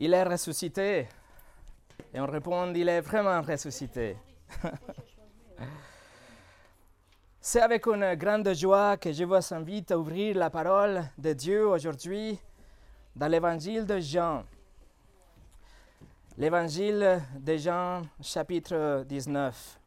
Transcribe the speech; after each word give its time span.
il 0.00 0.14
est 0.14 0.24
ressuscité. 0.24 1.06
Et 2.12 2.18
on 2.20 2.26
répond, 2.26 2.72
il 2.74 2.88
est 2.88 3.02
vraiment 3.02 3.42
ressuscité. 3.42 4.16
C'est 7.40 7.60
avec 7.60 7.86
une 7.86 8.14
grande 8.14 8.52
joie 8.54 8.96
que 8.96 9.12
je 9.12 9.24
vous 9.24 9.54
invite 9.54 9.92
à 9.92 9.98
ouvrir 9.98 10.36
la 10.36 10.48
parole 10.48 11.04
de 11.18 11.34
Dieu 11.34 11.68
aujourd'hui 11.68 12.38
dans 13.14 13.28
l'évangile 13.28 13.84
de 13.84 13.98
Jean. 14.00 14.44
L'évangile 16.38 17.20
de 17.38 17.56
Jean, 17.58 18.02
chapitre 18.22 19.04
19. 19.06 19.78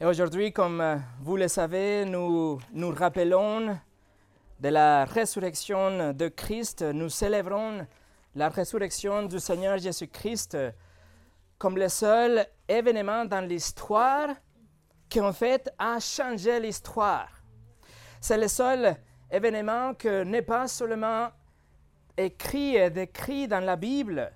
Et 0.00 0.04
aujourd'hui, 0.04 0.52
comme 0.52 1.02
vous 1.20 1.36
le 1.36 1.46
savez, 1.46 2.04
nous 2.04 2.58
nous 2.72 2.90
rappelons 2.90 3.78
de 4.60 4.68
la 4.68 5.04
résurrection 5.04 6.12
de 6.12 6.28
Christ. 6.28 6.82
Nous 6.82 7.08
célébrons 7.08 7.86
la 8.34 8.48
résurrection 8.48 9.24
du 9.24 9.38
Seigneur 9.38 9.78
Jésus-Christ 9.78 10.56
comme 11.58 11.76
le 11.76 11.88
seul 11.88 12.46
événement 12.68 13.24
dans 13.24 13.46
l'histoire 13.46 14.28
qui 15.08 15.20
en 15.20 15.32
fait 15.32 15.70
a 15.78 16.00
changé 16.00 16.58
l'histoire. 16.60 17.28
C'est 18.20 18.38
le 18.38 18.48
seul 18.48 18.96
événement 19.30 19.94
que 19.94 20.24
n'est 20.24 20.42
pas 20.42 20.68
seulement 20.68 21.28
écrit 22.16 22.76
et 22.76 22.90
décrit 22.90 23.46
dans 23.48 23.64
la 23.64 23.76
Bible. 23.76 24.32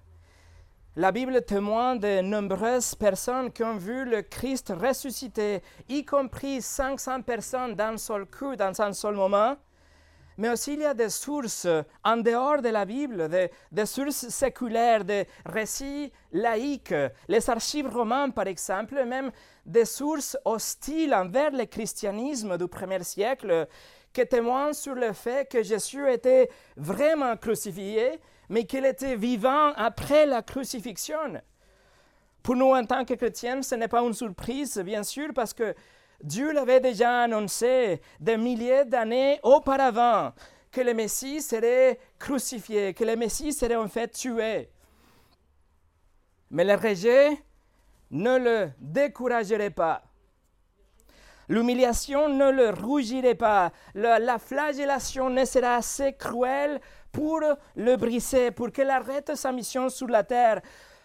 La 0.97 1.13
Bible 1.13 1.43
témoigne 1.43 1.99
de 1.99 2.21
nombreuses 2.21 2.95
personnes 2.95 3.53
qui 3.53 3.63
ont 3.63 3.77
vu 3.77 4.05
le 4.05 4.23
Christ 4.23 4.73
ressuscité, 4.77 5.63
y 5.89 6.05
compris 6.05 6.61
500 6.61 7.23
personnes 7.23 7.75
d'un 7.75 7.97
seul 7.97 8.27
coup, 8.27 8.55
dans 8.57 8.81
un 8.83 8.93
seul 8.93 9.15
moment. 9.15 9.57
Mais 10.41 10.49
aussi, 10.49 10.73
il 10.73 10.81
y 10.81 10.87
a 10.87 10.95
des 10.95 11.11
sources 11.11 11.67
en 12.03 12.17
dehors 12.17 12.63
de 12.63 12.71
la 12.71 12.87
Bible, 12.87 13.29
des, 13.29 13.85
sources 13.85 14.27
séculaires, 14.31 15.05
des 15.05 15.27
récits 15.45 16.11
laïques, 16.33 16.95
les 17.29 17.51
archives 17.51 17.89
romaines, 17.89 18.33
par 18.33 18.47
exemple, 18.47 19.05
même 19.05 19.31
des 19.67 19.85
sources 19.85 20.39
hostiles 20.47 21.13
envers 21.13 21.51
le 21.51 21.67
christianisme 21.67 22.57
du 22.57 22.69
premier 22.69 23.05
siècle, 23.05 23.69
qui 24.15 24.27
témoignent 24.27 24.73
sur 24.73 24.95
le 24.95 25.13
fait 25.13 25.47
que 25.47 25.63
Jésus 25.63 26.11
était 26.11 26.49
vraiment 26.75 27.37
crucifié, 27.37 28.19
mais 28.49 28.65
qu'il 28.65 28.87
était 28.87 29.17
vivant 29.17 29.75
après 29.77 30.25
la 30.25 30.41
crucifixion. 30.41 31.39
Pour 32.43 32.57
nous, 32.57 32.75
en 32.75 32.87
tant 32.87 33.05
que 33.05 33.13
chrétiens, 33.13 33.61
ce 33.61 33.75
n'est 33.75 33.89
pas 33.89 34.01
une 34.01 34.15
surprise, 34.15 34.79
bien 34.79 35.03
sûr, 35.03 35.35
parce 35.35 35.53
que 35.53 35.75
Dieu 36.23 36.53
l'avait 36.53 36.81
déjà 36.81 37.23
annoncé 37.23 38.01
des 38.19 38.37
milliers 38.37 38.85
d'années 38.85 39.41
auparavant 39.43 40.33
que 40.71 40.81
le 40.81 40.95
Messie 40.95 41.41
serait 41.41 41.99
crucifié, 42.19 42.95
que 42.95 43.05
le 43.05 43.17
Messie 43.17 43.53
serait 43.53 43.77
en 43.77 43.89
fait 43.89 44.09
tué. 44.09 44.69
Mais 46.51 46.65
le 46.65 46.75
rejet 46.75 47.31
ne 48.11 48.39
le 48.39 48.71
découragerait 48.79 49.71
pas. 49.71 50.03
L'humiliation 51.49 52.29
ne 52.29 52.51
le 52.51 52.71
rougirait 52.71 53.35
pas. 53.35 53.73
la 53.95 54.39
flagellation 54.39 55.31
ne 55.31 55.45
sera 55.45 55.77
assez 55.77 56.13
cruelle 56.13 56.81
pour 57.11 57.41
le 57.75 57.97
briser, 57.97 58.53
pour 58.53 58.71
qu'il 58.71 58.89
arrête 58.89 59.35
sa 59.35 59.51
mission 59.51 59.89
sur 59.89 60.07
la 60.07 60.23
terre. 60.23 60.61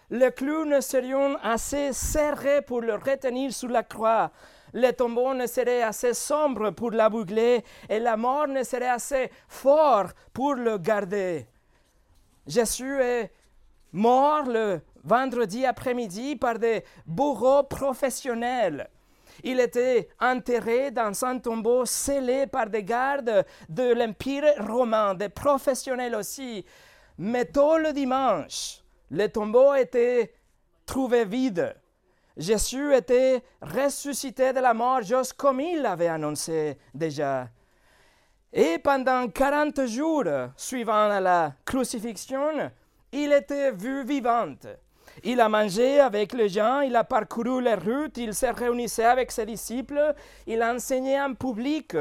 Les 0.08 0.30
clous 0.30 0.64
ne 0.64 0.80
serions 0.80 1.36
assez 1.42 1.92
serrés 1.92 2.62
pour 2.62 2.80
le 2.80 2.94
retenir 2.94 3.52
sur 3.52 3.68
la 3.68 3.82
croix? 3.82 4.30
Le 4.72 4.90
tombeau 4.92 5.34
ne 5.34 5.46
serait 5.46 5.82
assez 5.82 6.14
sombre 6.14 6.70
pour 6.70 6.90
l'abougler 6.90 7.64
et 7.88 7.98
la 7.98 8.16
mort 8.16 8.48
ne 8.48 8.62
serait 8.62 8.88
assez 8.88 9.30
fort 9.48 10.08
pour 10.32 10.54
le 10.54 10.78
garder. 10.78 11.46
Jésus 12.46 13.00
est 13.00 13.30
mort 13.92 14.44
le 14.44 14.80
vendredi 15.04 15.64
après-midi 15.64 16.36
par 16.36 16.58
des 16.58 16.84
bourreaux 17.06 17.62
professionnels. 17.62 18.88
Il 19.44 19.60
était 19.60 20.08
enterré 20.20 20.90
dans 20.90 21.24
un 21.24 21.38
tombeau 21.38 21.84
scellé 21.84 22.46
par 22.46 22.68
des 22.68 22.82
gardes 22.82 23.44
de 23.68 23.92
l'Empire 23.94 24.44
romain, 24.66 25.14
des 25.14 25.28
professionnels 25.28 26.14
aussi. 26.14 26.64
Mais 27.18 27.44
tôt 27.44 27.78
le 27.78 27.92
dimanche, 27.92 28.82
le 29.10 29.26
tombeau 29.28 29.74
était 29.74 30.34
trouvé 30.84 31.24
vide. 31.24 31.74
Jésus 32.36 32.94
était 32.94 33.42
ressuscité 33.62 34.52
de 34.52 34.60
la 34.60 34.74
mort 34.74 35.02
juste 35.02 35.32
comme 35.34 35.60
il 35.60 35.80
l'avait 35.80 36.08
annoncé 36.08 36.76
déjà. 36.94 37.48
Et 38.52 38.78
pendant 38.78 39.28
40 39.28 39.86
jours 39.86 40.24
suivant 40.56 41.18
la 41.20 41.54
crucifixion, 41.64 42.70
il 43.12 43.32
était 43.32 43.72
vu 43.72 44.04
vivant. 44.04 44.54
Il 45.24 45.40
a 45.40 45.48
mangé 45.48 45.98
avec 46.00 46.34
les 46.34 46.48
gens, 46.48 46.80
il 46.80 46.94
a 46.94 47.04
parcouru 47.04 47.62
les 47.62 47.74
routes, 47.74 48.18
il 48.18 48.34
s'est 48.34 48.50
réunissait 48.50 49.04
avec 49.04 49.32
ses 49.32 49.46
disciples, 49.46 50.14
il 50.46 50.60
a 50.60 50.74
enseigné 50.74 51.20
en 51.20 51.34
public. 51.34 51.96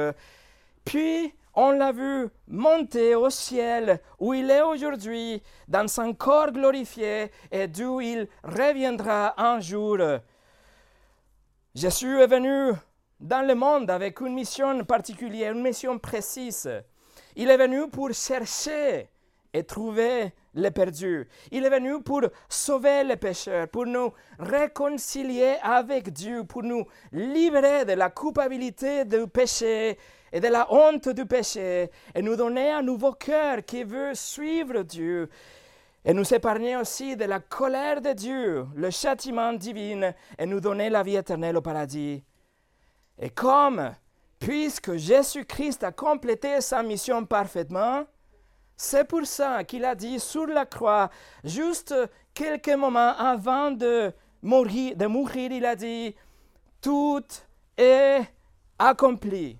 Puis, 0.83 1.33
on 1.55 1.71
l'a 1.71 1.91
vu 1.91 2.27
monter 2.47 3.15
au 3.15 3.29
ciel 3.29 3.99
où 4.19 4.33
il 4.33 4.49
est 4.51 4.61
aujourd'hui, 4.61 5.41
dans 5.67 5.87
son 5.87 6.13
corps 6.13 6.51
glorifié 6.51 7.31
et 7.51 7.67
d'où 7.67 8.01
il 8.01 8.27
reviendra 8.43 9.33
un 9.41 9.59
jour. 9.59 9.97
Jésus 11.73 12.19
est 12.19 12.27
venu 12.27 12.73
dans 13.19 13.45
le 13.47 13.55
monde 13.55 13.89
avec 13.89 14.19
une 14.19 14.33
mission 14.33 14.83
particulière, 14.83 15.53
une 15.53 15.61
mission 15.61 15.97
précise. 15.97 16.69
Il 17.35 17.49
est 17.49 17.57
venu 17.57 17.89
pour 17.89 18.13
chercher 18.13 19.09
et 19.53 19.63
trouver 19.63 20.33
les 20.53 20.71
perdus. 20.71 21.27
Il 21.51 21.65
est 21.65 21.69
venu 21.69 22.01
pour 22.01 22.21
sauver 22.49 23.03
les 23.03 23.15
pécheurs, 23.15 23.69
pour 23.69 23.85
nous 23.85 24.11
réconcilier 24.37 25.55
avec 25.61 26.11
Dieu, 26.11 26.43
pour 26.43 26.63
nous 26.63 26.85
libérer 27.13 27.85
de 27.85 27.93
la 27.93 28.09
culpabilité 28.09 29.05
du 29.05 29.27
péché 29.27 29.97
et 30.35 30.41
de 30.41 30.49
la 30.49 30.69
honte 30.69 31.07
du 31.07 31.25
péché, 31.25 31.89
et 32.13 32.21
nous 32.21 32.35
donner 32.35 32.69
un 32.69 32.81
nouveau 32.81 33.13
cœur 33.13 33.63
qui 33.63 33.85
veut 33.85 34.13
suivre 34.13 34.81
Dieu, 34.81 35.29
et 36.03 36.13
nous 36.13 36.33
épargner 36.33 36.75
aussi 36.75 37.15
de 37.15 37.23
la 37.23 37.39
colère 37.39 38.01
de 38.01 38.11
Dieu, 38.11 38.65
le 38.75 38.89
châtiment 38.89 39.53
divin, 39.53 40.11
et 40.37 40.45
nous 40.45 40.59
donner 40.59 40.89
la 40.89 41.03
vie 41.03 41.15
éternelle 41.15 41.55
au 41.55 41.61
paradis. 41.61 42.21
Et 43.17 43.29
comme, 43.29 43.95
puisque 44.37 44.97
Jésus-Christ 44.97 45.85
a 45.85 45.93
complété 45.93 46.59
sa 46.59 46.83
mission 46.83 47.25
parfaitement, 47.25 48.03
c'est 48.75 49.07
pour 49.07 49.25
ça 49.25 49.63
qu'il 49.63 49.85
a 49.85 49.95
dit 49.95 50.19
sur 50.19 50.47
la 50.47 50.65
croix, 50.65 51.09
juste 51.45 51.95
quelques 52.33 52.75
moments 52.75 53.15
avant 53.17 53.71
de 53.71 54.11
mourir, 54.41 54.97
de 54.97 55.05
mourir 55.05 55.53
il 55.53 55.65
a 55.65 55.77
dit, 55.77 56.13
tout 56.81 57.23
est 57.77 58.19
accompli 58.77 59.59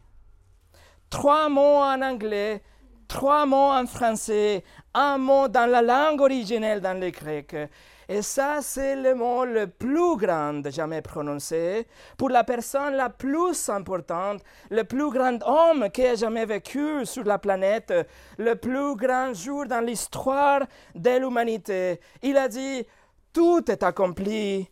trois 1.09 1.49
mots 1.49 1.81
en 1.81 2.01
anglais, 2.01 2.61
trois 3.07 3.45
mots 3.45 3.71
en 3.71 3.85
français, 3.85 4.63
un 4.93 5.17
mot 5.17 5.47
dans 5.47 5.69
la 5.69 5.81
langue 5.81 6.21
originelle 6.21 6.81
dans 6.81 6.99
le 6.99 7.09
grec. 7.09 7.55
Et 8.07 8.21
ça, 8.21 8.59
c'est 8.61 8.95
le 8.95 9.15
mot 9.15 9.45
le 9.45 9.67
plus 9.67 10.15
grand 10.17 10.61
jamais 10.69 11.01
prononcé 11.01 11.87
pour 12.17 12.29
la 12.29 12.43
personne 12.43 12.93
la 12.93 13.09
plus 13.09 13.67
importante, 13.69 14.43
le 14.69 14.83
plus 14.83 15.09
grand 15.09 15.41
homme 15.43 15.89
qui 15.89 16.01
ait 16.01 16.15
jamais 16.15 16.45
vécu 16.45 17.03
sur 17.05 17.23
la 17.23 17.39
planète, 17.39 17.91
le 18.37 18.55
plus 18.55 18.95
grand 18.95 19.33
jour 19.33 19.65
dans 19.65 19.83
l'histoire 19.83 20.61
de 20.93 21.19
l'humanité. 21.19 21.99
Il 22.21 22.37
a 22.37 22.47
dit, 22.47 22.85
tout 23.33 23.69
est 23.71 23.81
accompli. 23.81 24.69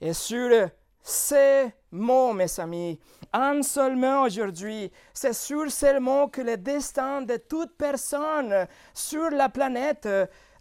Et 0.00 0.12
sur 0.12 0.68
ces 1.06 1.70
mots, 1.92 2.32
mes 2.32 2.58
amis, 2.58 2.98
un 3.30 3.62
seul 3.62 3.94
mot 3.94 4.24
aujourd'hui, 4.24 4.90
c'est 5.12 5.34
sûr 5.34 5.70
seulement 5.70 6.28
que 6.28 6.40
le 6.40 6.56
destin 6.56 7.20
de 7.20 7.36
toute 7.36 7.76
personne 7.76 8.66
sur 8.94 9.28
la 9.30 9.50
planète 9.50 10.08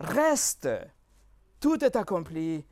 reste. 0.01 0.67
Tout 1.61 1.83
est 1.83 1.95
accompli. 1.95 2.65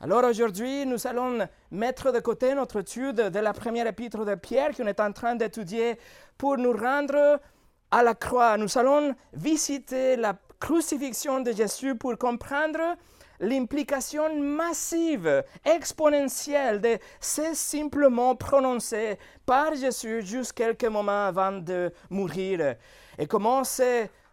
Alors 0.00 0.24
aujourd'hui, 0.24 0.86
nous 0.86 1.06
allons 1.06 1.46
mettre 1.70 2.10
de 2.10 2.18
côté 2.18 2.52
notre 2.54 2.80
étude 2.80 3.16
de 3.16 3.38
la 3.38 3.52
première 3.52 3.86
épître 3.86 4.24
de 4.24 4.34
Pierre 4.34 4.74
qu'on 4.76 4.86
est 4.86 5.00
en 5.00 5.12
train 5.12 5.36
d'étudier 5.36 5.98
pour 6.36 6.58
nous 6.58 6.72
rendre 6.72 7.40
à 7.92 8.02
la 8.02 8.14
croix. 8.14 8.56
Nous 8.56 8.76
allons 8.76 9.14
visiter 9.32 10.16
la 10.16 10.36
crucifixion 10.58 11.40
de 11.40 11.52
Jésus 11.52 11.94
pour 11.94 12.18
comprendre 12.18 12.96
l'implication 13.40 14.40
massive, 14.40 15.44
exponentielle 15.64 16.80
de 16.80 16.98
ces 17.20 17.54
simplement 17.54 18.34
prononcés 18.36 19.18
par 19.46 19.74
Jésus 19.74 20.22
juste 20.22 20.52
quelques 20.52 20.84
moments 20.84 21.26
avant 21.26 21.52
de 21.52 21.92
mourir. 22.10 22.76
Et 23.18 23.26
comment 23.26 23.62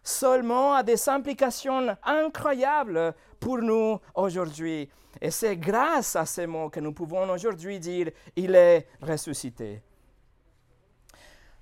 seulement 0.02 0.74
à 0.74 0.82
des 0.82 1.08
implications 1.08 1.96
incroyables 2.04 3.14
pour 3.40 3.58
nous 3.58 3.98
aujourd'hui. 4.14 4.88
Et 5.20 5.30
c'est 5.30 5.56
grâce 5.56 6.14
à 6.16 6.26
ces 6.26 6.46
mots 6.46 6.68
que 6.68 6.80
nous 6.80 6.92
pouvons 6.92 7.28
aujourd'hui 7.30 7.80
dire, 7.80 8.10
il 8.36 8.54
est 8.54 8.86
ressuscité. 9.00 9.82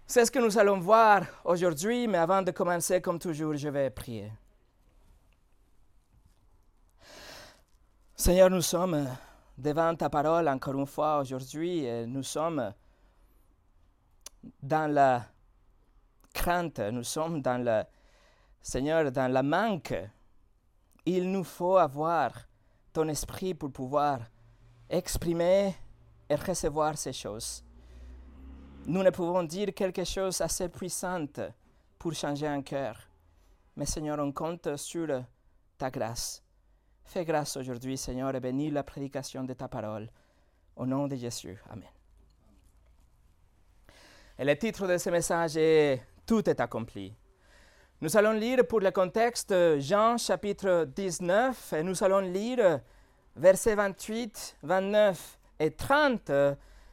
C'est 0.06 0.24
ce 0.26 0.30
que 0.30 0.38
nous 0.38 0.58
allons 0.58 0.78
voir 0.78 1.22
aujourd'hui, 1.44 2.06
mais 2.06 2.18
avant 2.18 2.42
de 2.42 2.50
commencer, 2.50 3.00
comme 3.00 3.18
toujours, 3.18 3.56
je 3.56 3.68
vais 3.68 3.88
prier. 3.90 4.30
Seigneur, 8.16 8.48
nous 8.48 8.62
sommes 8.62 9.08
devant 9.58 9.92
ta 9.96 10.08
parole 10.08 10.48
encore 10.48 10.74
une 10.74 10.86
fois 10.86 11.18
aujourd'hui 11.18 11.84
nous 12.06 12.22
sommes 12.22 12.72
dans 14.62 14.92
la 14.92 15.24
crainte, 16.32 16.78
nous 16.78 17.02
sommes 17.02 17.42
dans 17.42 17.62
le, 17.64 17.82
Seigneur, 18.62 19.10
dans 19.10 19.30
la 19.32 19.42
manque. 19.42 19.94
Il 21.04 21.28
nous 21.32 21.42
faut 21.42 21.76
avoir 21.76 22.30
ton 22.92 23.08
esprit 23.08 23.52
pour 23.52 23.72
pouvoir 23.72 24.20
exprimer 24.88 25.74
et 26.28 26.36
recevoir 26.36 26.96
ces 26.96 27.12
choses. 27.12 27.64
Nous 28.86 29.02
ne 29.02 29.10
pouvons 29.10 29.42
dire 29.42 29.74
quelque 29.74 30.04
chose 30.04 30.40
assez 30.40 30.68
puissant 30.68 31.26
pour 31.98 32.14
changer 32.14 32.46
un 32.46 32.62
cœur. 32.62 32.96
Mais 33.76 33.86
Seigneur, 33.86 34.20
on 34.20 34.30
compte 34.30 34.76
sur 34.76 35.08
ta 35.76 35.90
grâce. 35.90 36.43
Fais 37.04 37.24
grâce 37.24 37.56
aujourd'hui, 37.56 37.96
Seigneur, 37.96 38.34
et 38.34 38.40
bénis 38.40 38.70
la 38.70 38.82
prédication 38.82 39.44
de 39.44 39.52
ta 39.52 39.68
parole. 39.68 40.08
Au 40.76 40.86
nom 40.86 41.06
de 41.06 41.14
Jésus. 41.16 41.56
Amen. 41.70 41.88
Et 44.38 44.44
le 44.44 44.56
titre 44.56 44.88
de 44.88 44.98
ce 44.98 45.10
message 45.10 45.56
est 45.56 46.02
Tout 46.26 46.48
est 46.48 46.58
accompli. 46.58 47.14
Nous 48.00 48.16
allons 48.16 48.32
lire 48.32 48.66
pour 48.66 48.80
le 48.80 48.90
contexte 48.90 49.54
Jean 49.78 50.18
chapitre 50.18 50.86
19 50.94 51.74
et 51.74 51.82
nous 51.82 52.02
allons 52.02 52.18
lire 52.18 52.80
versets 53.36 53.76
28, 53.76 54.58
29 54.62 55.38
et 55.60 55.70
30, 55.70 56.30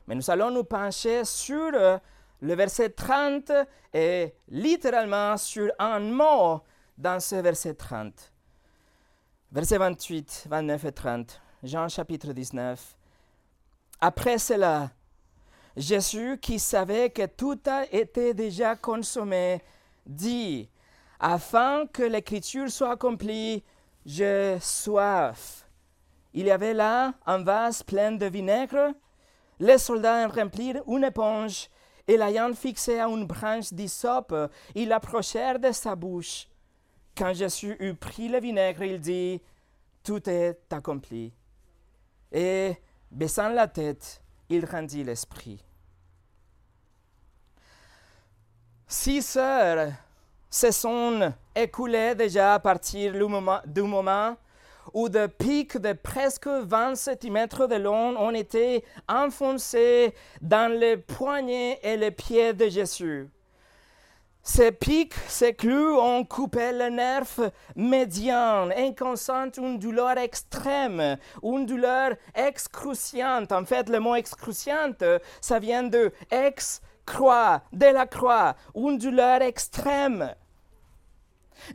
mais 0.08 0.16
nous 0.16 0.30
allons 0.30 0.52
nous 0.52 0.64
pencher 0.64 1.26
sur 1.26 1.72
le 1.72 2.56
verset 2.56 2.90
30 2.92 3.52
et 3.94 4.34
littéralement 4.50 5.36
sur 5.38 5.72
un 5.80 6.00
mot 6.00 6.62
dans 6.98 7.20
ce 7.20 7.36
verset 7.36 7.74
30. 7.74 8.32
Versets 9.54 9.80
28, 9.80 10.46
29 10.50 10.86
et 10.86 10.92
30, 10.94 11.42
Jean 11.64 11.90
chapitre 11.90 12.32
19. 12.32 12.96
Après 14.00 14.38
cela, 14.38 14.92
Jésus, 15.76 16.40
qui 16.42 16.58
savait 16.58 17.10
que 17.10 17.26
tout 17.26 17.60
a 17.66 17.84
été 17.92 18.34
déjà 18.34 18.78
consommé, 18.78 19.62
dit, 20.06 20.70
afin 21.20 21.86
que 21.92 22.04
l'écriture 22.04 22.72
soit 22.72 22.92
accomplie, 22.92 23.62
j'ai 24.06 24.58
soif. 24.62 25.68
Il 26.34 26.46
y 26.46 26.52
avait 26.52 26.74
là 26.74 27.14
un 27.26 27.44
vase 27.44 27.84
plein 27.84 28.14
de 28.14 28.28
vinaigre. 28.28 28.94
Les 29.60 29.80
soldats 29.80 30.26
en 30.26 30.30
remplirent 30.30 30.82
une 30.88 31.04
éponge 31.04 31.68
et 32.08 32.16
l'ayant 32.16 32.54
fixé 32.54 33.02
à 33.02 33.08
une 33.10 33.26
branche 33.26 33.74
d'hysope, 33.74 34.34
ils 34.76 34.88
l'approchèrent 34.88 35.60
de 35.60 35.74
sa 35.74 35.94
bouche. 35.94 36.48
Quand 37.18 37.34
Jésus 37.34 37.76
eut 37.80 37.94
pris 37.94 38.30
le 38.30 38.40
vinaigre, 38.40 38.84
il 38.84 39.00
dit, 39.00 39.42
Tout 40.04 40.30
est 40.30 40.72
accompli. 40.72 41.34
Et, 42.32 42.76
baissant 43.12 43.50
la 43.50 43.68
tête, 43.68 44.22
il 44.50 44.66
rendit 44.66 45.04
l'esprit. 45.04 45.64
Six 48.88 49.38
heures 49.38 49.92
se 50.50 50.70
sont 50.72 51.34
écoulées 51.56 52.14
déjà 52.14 52.56
à 52.56 52.60
partir 52.60 53.14
du 53.14 53.82
moment, 53.84 54.38
où 54.94 55.08
des 55.08 55.30
pics 55.30 55.78
de 55.78 55.94
presque 55.94 56.48
20 56.48 56.96
cm 56.96 57.48
de 57.48 57.76
long 57.76 58.18
ont 58.18 58.34
été 58.34 58.84
enfoncés 59.08 60.14
dans 60.42 60.72
les 60.72 60.98
poignets 60.98 61.80
et 61.82 61.96
les 61.96 62.12
pieds 62.12 62.54
de 62.54 62.68
Jésus. 62.68 63.30
Ces 64.44 64.72
pics, 64.72 65.14
ces 65.28 65.54
clous 65.54 66.00
ont 66.00 66.26
coupé 66.26 66.72
le 66.72 66.90
nerf 66.90 67.40
médian, 67.76 68.70
causant 68.98 69.52
une 69.56 69.78
douleur 69.78 70.18
extrême, 70.18 71.18
une 71.44 71.68
douleur 71.68 72.16
excruciante. 72.34 73.52
En 73.52 73.66
fait, 73.66 73.88
le 73.88 74.00
mot 74.00 74.16
excruciante, 74.16 75.04
ça 75.42 75.60
vient 75.60 75.84
de 75.84 76.12
ex-croix, 76.32 77.62
de 77.72 77.86
la 77.86 78.08
croix, 78.08 78.56
une 78.74 78.98
douleur 78.98 79.44
extrême. 79.44 80.34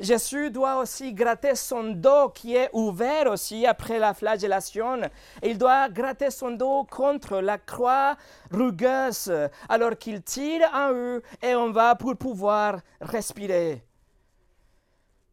Jésus 0.00 0.50
doit 0.50 0.76
aussi 0.78 1.12
gratter 1.12 1.54
son 1.54 1.84
dos 1.84 2.28
qui 2.30 2.56
est 2.56 2.70
ouvert 2.72 3.30
aussi 3.30 3.66
après 3.66 3.98
la 3.98 4.14
flagellation. 4.14 5.00
Il 5.42 5.58
doit 5.58 5.88
gratter 5.88 6.30
son 6.30 6.52
dos 6.52 6.84
contre 6.84 7.40
la 7.40 7.58
croix 7.58 8.16
rugueuse 8.50 9.32
alors 9.68 9.96
qu'il 9.96 10.22
tire 10.22 10.68
en 10.72 10.92
eux 10.92 11.22
et 11.42 11.54
on 11.54 11.70
va 11.70 11.94
pour 11.94 12.16
pouvoir 12.16 12.80
respirer. 13.00 13.82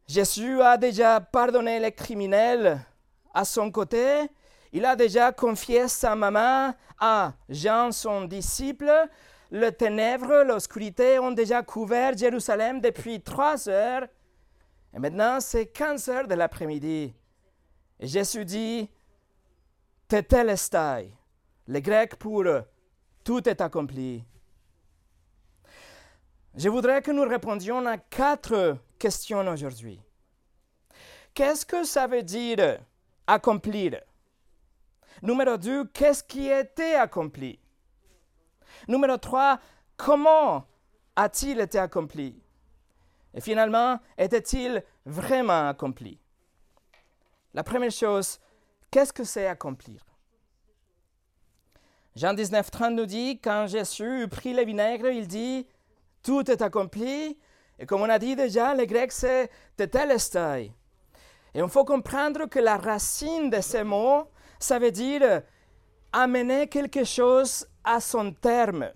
Jésus 0.06 0.60
a 0.60 0.76
déjà 0.76 1.20
pardonné 1.20 1.80
les 1.80 1.92
criminels 1.92 2.78
à 3.32 3.44
son 3.44 3.70
côté. 3.70 4.28
Il 4.72 4.84
a 4.84 4.96
déjà 4.96 5.32
confié 5.32 5.88
sa 5.88 6.14
maman 6.14 6.74
à 6.98 7.32
Jean, 7.48 7.90
son 7.90 8.24
disciple. 8.24 8.90
Les 9.50 9.72
ténèbres, 9.72 10.42
l'obscurité 10.42 11.18
ont 11.18 11.30
déjà 11.30 11.62
couvert 11.62 12.16
Jérusalem 12.16 12.80
depuis 12.80 13.20
trois 13.20 13.68
heures. 13.68 14.06
Et 14.94 14.98
maintenant, 14.98 15.40
c'est 15.40 15.66
15 15.66 16.08
heures 16.08 16.28
de 16.28 16.34
l'après-midi. 16.34 17.12
Et 17.98 18.06
Jésus 18.06 18.44
dit, 18.44 18.88
Tetelestai, 20.06 21.12
le 21.66 21.80
grec 21.80 22.16
pour 22.16 22.44
tout 23.24 23.48
est 23.48 23.60
accompli. 23.60 24.24
Je 26.54 26.68
voudrais 26.68 27.02
que 27.02 27.10
nous 27.10 27.28
répondions 27.28 27.84
à 27.86 27.98
quatre 27.98 28.78
questions 28.98 29.46
aujourd'hui. 29.48 30.00
Qu'est-ce 31.32 31.66
que 31.66 31.82
ça 31.82 32.06
veut 32.06 32.22
dire 32.22 32.78
accomplir? 33.26 34.00
Numéro 35.22 35.56
deux, 35.56 35.86
qu'est-ce 35.86 36.22
qui 36.22 36.52
a 36.52 36.60
été 36.60 36.94
accompli? 36.94 37.58
Numéro 38.86 39.16
trois, 39.16 39.58
comment 39.96 40.68
a-t-il 41.16 41.58
été 41.60 41.78
accompli? 41.78 42.43
Et 43.34 43.40
finalement, 43.40 43.98
était-il 44.16 44.82
vraiment 45.04 45.68
accompli? 45.68 46.18
La 47.52 47.62
première 47.62 47.90
chose, 47.90 48.38
qu'est-ce 48.90 49.12
que 49.12 49.24
c'est 49.24 49.46
accomplir? 49.46 50.00
Jean 52.16 52.32
19, 52.32 52.70
30 52.70 52.94
nous 52.94 53.06
dit, 53.06 53.40
quand 53.40 53.66
Jésus 53.66 54.28
pris 54.28 54.54
le 54.54 54.64
vinaigre, 54.64 55.08
il 55.08 55.26
dit, 55.26 55.66
tout 56.22 56.48
est 56.50 56.62
accompli. 56.62 57.36
Et 57.78 57.86
comme 57.86 58.02
on 58.02 58.08
a 58.08 58.18
dit 58.18 58.36
déjà, 58.36 58.74
le 58.74 58.84
grec 58.84 59.10
c'est 59.10 59.50
tetelestai. 59.76 60.72
Et 61.54 61.60
il 61.60 61.68
faut 61.68 61.84
comprendre 61.84 62.46
que 62.46 62.58
la 62.60 62.76
racine 62.76 63.50
de 63.50 63.60
ces 63.60 63.84
mots, 63.84 64.30
ça 64.58 64.78
veut 64.78 64.92
dire 64.92 65.42
amener 66.12 66.68
quelque 66.68 67.04
chose 67.04 67.66
à 67.82 68.00
son 68.00 68.32
terme. 68.32 68.90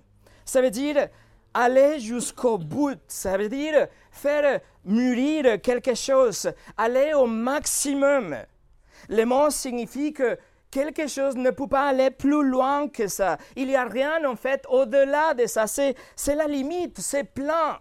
Ça 0.44 0.62
veut 0.62 0.70
dire 0.70 1.08
aller 1.58 1.98
jusqu'au 1.98 2.56
bout. 2.56 2.98
Ça 3.08 3.36
veut 3.36 3.48
dire 3.48 3.88
faire 4.12 4.60
mûrir 4.84 5.60
quelque 5.60 5.94
chose, 5.94 6.50
aller 6.76 7.12
au 7.14 7.26
maximum. 7.26 8.36
Le 9.08 9.24
mot 9.24 9.50
signifie 9.50 10.12
que 10.12 10.38
quelque 10.70 11.08
chose 11.08 11.34
ne 11.34 11.50
peut 11.50 11.66
pas 11.66 11.88
aller 11.88 12.10
plus 12.10 12.48
loin 12.48 12.88
que 12.88 13.08
ça. 13.08 13.38
Il 13.56 13.66
n'y 13.66 13.76
a 13.76 13.84
rien 13.84 14.24
en 14.24 14.36
fait 14.36 14.64
au-delà 14.68 15.34
de 15.34 15.46
ça. 15.46 15.66
C'est, 15.66 15.96
la 16.28 16.46
limite, 16.46 17.00
c'est 17.00 17.24
plein. 17.24 17.80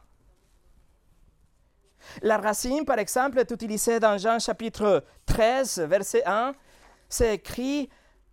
La 2.24 2.38
racine, 2.38 2.84
par 2.84 2.98
exemple, 2.98 3.38
est 3.38 3.52
utilisée 3.52 4.00
dans 4.00 4.18
Jean 4.18 4.40
chapitre 4.40 5.04
13, 5.28 5.82
verset 5.82 6.24
1. 6.26 6.54
C'est 7.10 7.36
écrit 7.36 7.90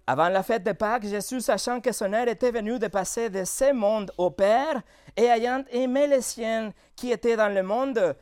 avant 0.06 0.28
la 0.28 0.42
fête 0.42 0.62
de 0.64 0.72
Pâques, 0.72 1.06
Jésus, 1.06 1.40
sachant 1.40 1.80
que 1.80 1.90
son 1.90 2.12
heure 2.12 2.28
était 2.28 2.50
venue 2.50 2.78
de 2.78 2.88
passer 2.88 3.30
de 3.30 3.44
ce 3.44 3.72
monde 3.72 4.12
au 4.18 4.30
Père, 4.30 4.82
et 5.16 5.24
ayant 5.24 5.64
aimé 5.70 6.06
les 6.06 6.22
siens 6.22 6.72
qui 6.96 7.12
étaient 7.12 7.36
dans 7.36 7.52
le 7.52 7.62
monde, 7.62 8.16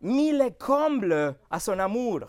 mit 0.00 0.32
les 0.32 0.52
combles 0.52 1.34
à 1.50 1.60
son 1.60 1.78
amour. 1.78 2.20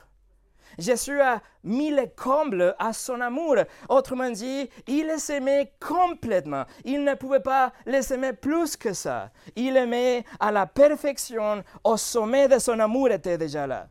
Jésus 0.77 1.19
a 1.19 1.41
mis 1.63 1.91
les 1.91 2.09
combles 2.09 2.75
à 2.79 2.93
son 2.93 3.19
amour. 3.21 3.57
Autrement 3.89 4.29
dit, 4.29 4.69
il 4.87 5.07
les 5.07 5.31
aimait 5.31 5.73
complètement. 5.79 6.65
Il 6.85 7.03
ne 7.03 7.15
pouvait 7.15 7.41
pas 7.41 7.73
les 7.85 8.13
aimer 8.13 8.33
plus 8.33 8.77
que 8.77 8.93
ça. 8.93 9.31
Il 9.55 9.75
aimait 9.75 10.23
à 10.39 10.51
la 10.51 10.65
perfection, 10.65 11.63
au 11.83 11.97
sommet 11.97 12.47
de 12.47 12.59
son 12.59 12.79
amour 12.79 13.09
était 13.09 13.37
déjà 13.37 13.67
là. 13.67 13.87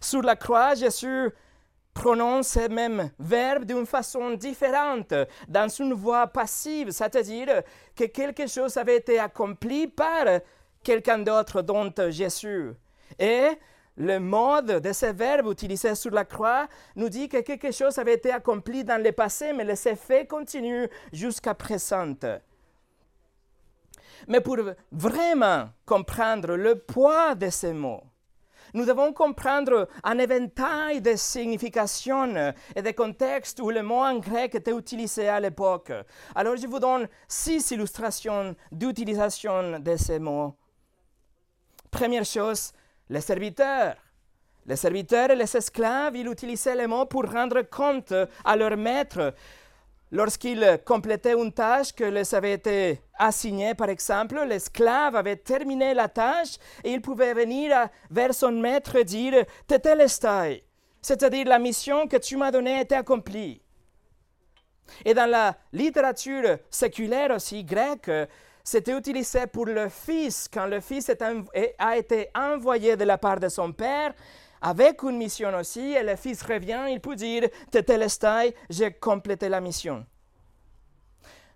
Sur 0.00 0.22
la 0.22 0.36
croix, 0.36 0.74
Jésus 0.74 1.30
prononce 1.94 2.48
ces 2.48 2.68
mêmes 2.68 3.10
verbes 3.18 3.64
d'une 3.64 3.86
façon 3.86 4.30
différente, 4.30 5.14
dans 5.48 5.68
une 5.68 5.92
voix 5.92 6.26
passive, 6.26 6.90
c'est-à-dire 6.90 7.62
que 7.94 8.04
quelque 8.04 8.46
chose 8.46 8.76
avait 8.76 8.96
été 8.96 9.18
accompli 9.18 9.86
par 9.86 10.26
quelqu'un 10.82 11.18
d'autre 11.18 11.62
dont 11.62 11.92
Jésus. 12.10 12.72
Et 13.18 13.48
le 13.96 14.18
mode 14.18 14.80
de 14.80 14.92
ces 14.92 15.12
verbes 15.12 15.50
utilisés 15.50 15.94
sur 15.94 16.12
la 16.12 16.24
croix 16.24 16.66
nous 16.96 17.10
dit 17.10 17.28
que 17.28 17.40
quelque 17.42 17.70
chose 17.72 17.98
avait 17.98 18.14
été 18.14 18.32
accompli 18.32 18.84
dans 18.84 19.02
le 19.02 19.12
passé, 19.12 19.52
mais 19.52 19.64
les 19.64 19.86
effets 19.86 20.26
continuent 20.26 20.88
jusqu'à 21.12 21.54
présent. 21.54 22.14
Mais 24.28 24.40
pour 24.40 24.56
vraiment 24.90 25.68
comprendre 25.84 26.56
le 26.56 26.76
poids 26.78 27.34
de 27.34 27.50
ces 27.50 27.72
mots, 27.72 28.02
nous 28.74 28.84
devons 28.84 29.12
comprendre 29.12 29.88
un 30.02 30.18
éventail 30.18 31.00
de 31.00 31.14
significations 31.16 32.52
et 32.74 32.82
de 32.82 32.90
contextes 32.90 33.60
où 33.60 33.70
le 33.70 33.82
mot 33.82 34.00
en 34.00 34.18
grec 34.18 34.54
était 34.54 34.76
utilisé 34.76 35.28
à 35.28 35.40
l'époque. 35.40 35.92
Alors 36.34 36.56
je 36.56 36.66
vous 36.66 36.78
donne 36.78 37.08
six 37.28 37.70
illustrations 37.70 38.54
d'utilisation 38.70 39.78
de 39.78 39.96
ces 39.96 40.18
mots. 40.18 40.56
Première 41.90 42.24
chose, 42.24 42.72
les 43.08 43.20
serviteurs. 43.20 43.96
Les 44.64 44.76
serviteurs 44.76 45.30
et 45.32 45.36
les 45.36 45.56
esclaves, 45.56 46.14
ils 46.16 46.28
utilisaient 46.28 46.76
les 46.76 46.86
mots 46.86 47.06
pour 47.06 47.24
rendre 47.24 47.62
compte 47.62 48.14
à 48.44 48.56
leur 48.56 48.76
maître 48.76 49.34
Lorsqu'ils 50.14 50.78
complétaient 50.84 51.32
une 51.32 51.52
tâche 51.52 51.94
que 51.94 52.04
les 52.04 52.34
avait 52.34 52.52
été 52.52 53.00
assignée, 53.18 53.74
par 53.74 53.88
exemple, 53.88 54.38
l'esclave 54.46 55.16
avait 55.16 55.36
terminé 55.36 55.94
la 55.94 56.06
tâche 56.06 56.58
et 56.84 56.92
il 56.92 57.00
pouvait 57.00 57.32
venir 57.32 57.88
vers 58.10 58.34
son 58.34 58.52
maître 58.52 58.96
et 58.96 59.04
dire 59.04 59.46
Tetelestai, 59.66 60.64
c'est-à-dire 61.00 61.46
la 61.46 61.58
mission 61.58 62.06
que 62.06 62.18
tu 62.18 62.36
m'as 62.36 62.50
donnée 62.50 62.82
était 62.82 62.96
accomplie. 62.96 63.62
Et 65.02 65.14
dans 65.14 65.30
la 65.30 65.56
littérature 65.72 66.58
séculaire 66.68 67.30
aussi 67.30 67.64
grecque, 67.64 68.10
c'était 68.62 68.96
utilisé 68.96 69.46
pour 69.46 69.64
le 69.64 69.88
fils, 69.88 70.46
quand 70.52 70.66
le 70.66 70.80
fils 70.80 71.10
a 71.78 71.96
été 71.96 72.28
envoyé 72.34 72.96
de 72.96 73.04
la 73.04 73.16
part 73.16 73.40
de 73.40 73.48
son 73.48 73.72
père, 73.72 74.12
avec 74.62 75.02
une 75.02 75.16
mission 75.16 75.52
aussi, 75.58 75.92
et 75.92 76.02
le 76.02 76.16
fils 76.16 76.42
revient, 76.42 76.86
il 76.88 77.00
peut 77.00 77.16
dire, 77.16 77.48
Tetelestai, 77.70 78.54
j'ai 78.70 78.92
complété 78.92 79.48
la 79.48 79.60
mission. 79.60 80.06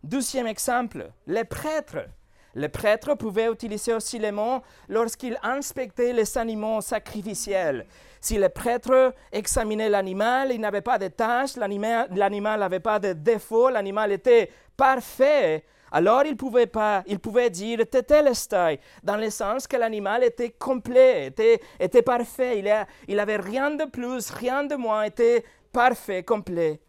Deuxième 0.02 0.48
exemple, 0.48 1.10
les 1.26 1.44
prêtres. 1.44 2.08
Les 2.54 2.68
prêtres 2.68 3.14
pouvaient 3.14 3.52
utiliser 3.52 3.92
aussi 3.92 4.18
les 4.18 4.32
mots 4.32 4.62
lorsqu'ils 4.88 5.38
inspectaient 5.42 6.12
les 6.12 6.38
animaux 6.38 6.80
sacrificiels. 6.80 7.86
Si 8.20 8.38
les 8.38 8.48
prêtres 8.48 9.14
examinaient 9.30 9.90
l'animal, 9.90 10.50
il 10.52 10.60
n'avait 10.60 10.80
pas 10.80 10.98
de 10.98 11.08
tâches, 11.08 11.56
l'animal 11.56 12.58
n'avait 12.58 12.80
pas 12.80 12.98
de 12.98 13.12
défauts, 13.12 13.68
l'animal 13.68 14.10
était 14.10 14.50
parfait, 14.76 15.64
alors 15.92 16.24
il 16.24 16.36
pouvait, 16.36 16.66
pas, 16.66 17.02
il 17.06 17.18
pouvait 17.18 17.50
dire 17.50 17.80
tetelestai, 17.88 18.80
dans 19.02 19.16
le 19.16 19.30
sens 19.30 19.66
que 19.66 19.76
l'animal 19.76 20.24
était 20.24 20.50
complet, 20.50 21.26
était, 21.26 21.60
était 21.78 22.02
parfait, 22.02 22.62
il 23.08 23.16
n'avait 23.16 23.36
rien 23.36 23.70
de 23.70 23.84
plus, 23.84 24.30
rien 24.30 24.64
de 24.64 24.74
moins, 24.74 25.04
était 25.04 25.44
parfait, 25.72 26.22
complet. 26.22 26.80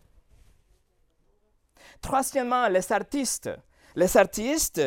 Troisièmement, 2.01 2.67
les 2.67 2.91
artistes. 2.91 3.49
Les 3.95 4.15
artistes 4.17 4.81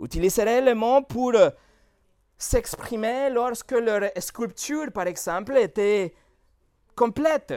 utiliseraient 0.00 0.62
le 0.62 0.74
mot 0.74 1.02
pour 1.02 1.32
s'exprimer 2.36 3.30
lorsque 3.30 3.72
leur 3.72 4.10
sculpture, 4.18 4.90
par 4.92 5.06
exemple, 5.06 5.56
était 5.56 6.14
complète. 6.94 7.54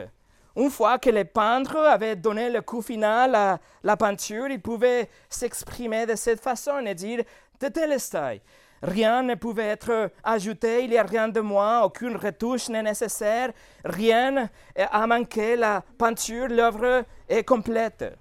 Une 0.57 0.71
fois 0.71 0.97
que 0.97 1.11
les 1.11 1.23
peintres 1.23 1.77
avaient 1.77 2.15
donné 2.15 2.49
le 2.49 2.61
coup 2.61 2.81
final 2.81 3.35
à 3.35 3.59
la 3.83 3.95
peinture, 3.95 4.47
ils 4.47 4.59
pouvaient 4.59 5.07
s'exprimer 5.29 6.07
de 6.07 6.15
cette 6.15 6.41
façon 6.41 6.79
et 6.79 6.95
dire 6.95 7.23
Tetelestai. 7.59 8.41
Rien 8.81 9.21
ne 9.21 9.35
pouvait 9.35 9.67
être 9.67 10.09
ajouté, 10.23 10.83
il 10.83 10.89
n'y 10.89 10.97
a 10.97 11.03
rien 11.03 11.27
de 11.27 11.41
moins, 11.41 11.83
aucune 11.83 12.15
retouche 12.15 12.69
n'est 12.69 12.81
nécessaire, 12.81 13.51
rien 13.85 14.49
a 14.75 15.05
manqué, 15.05 15.55
la 15.55 15.83
peinture, 15.95 16.47
l'œuvre 16.47 17.03
est 17.29 17.43
complète. 17.43 18.17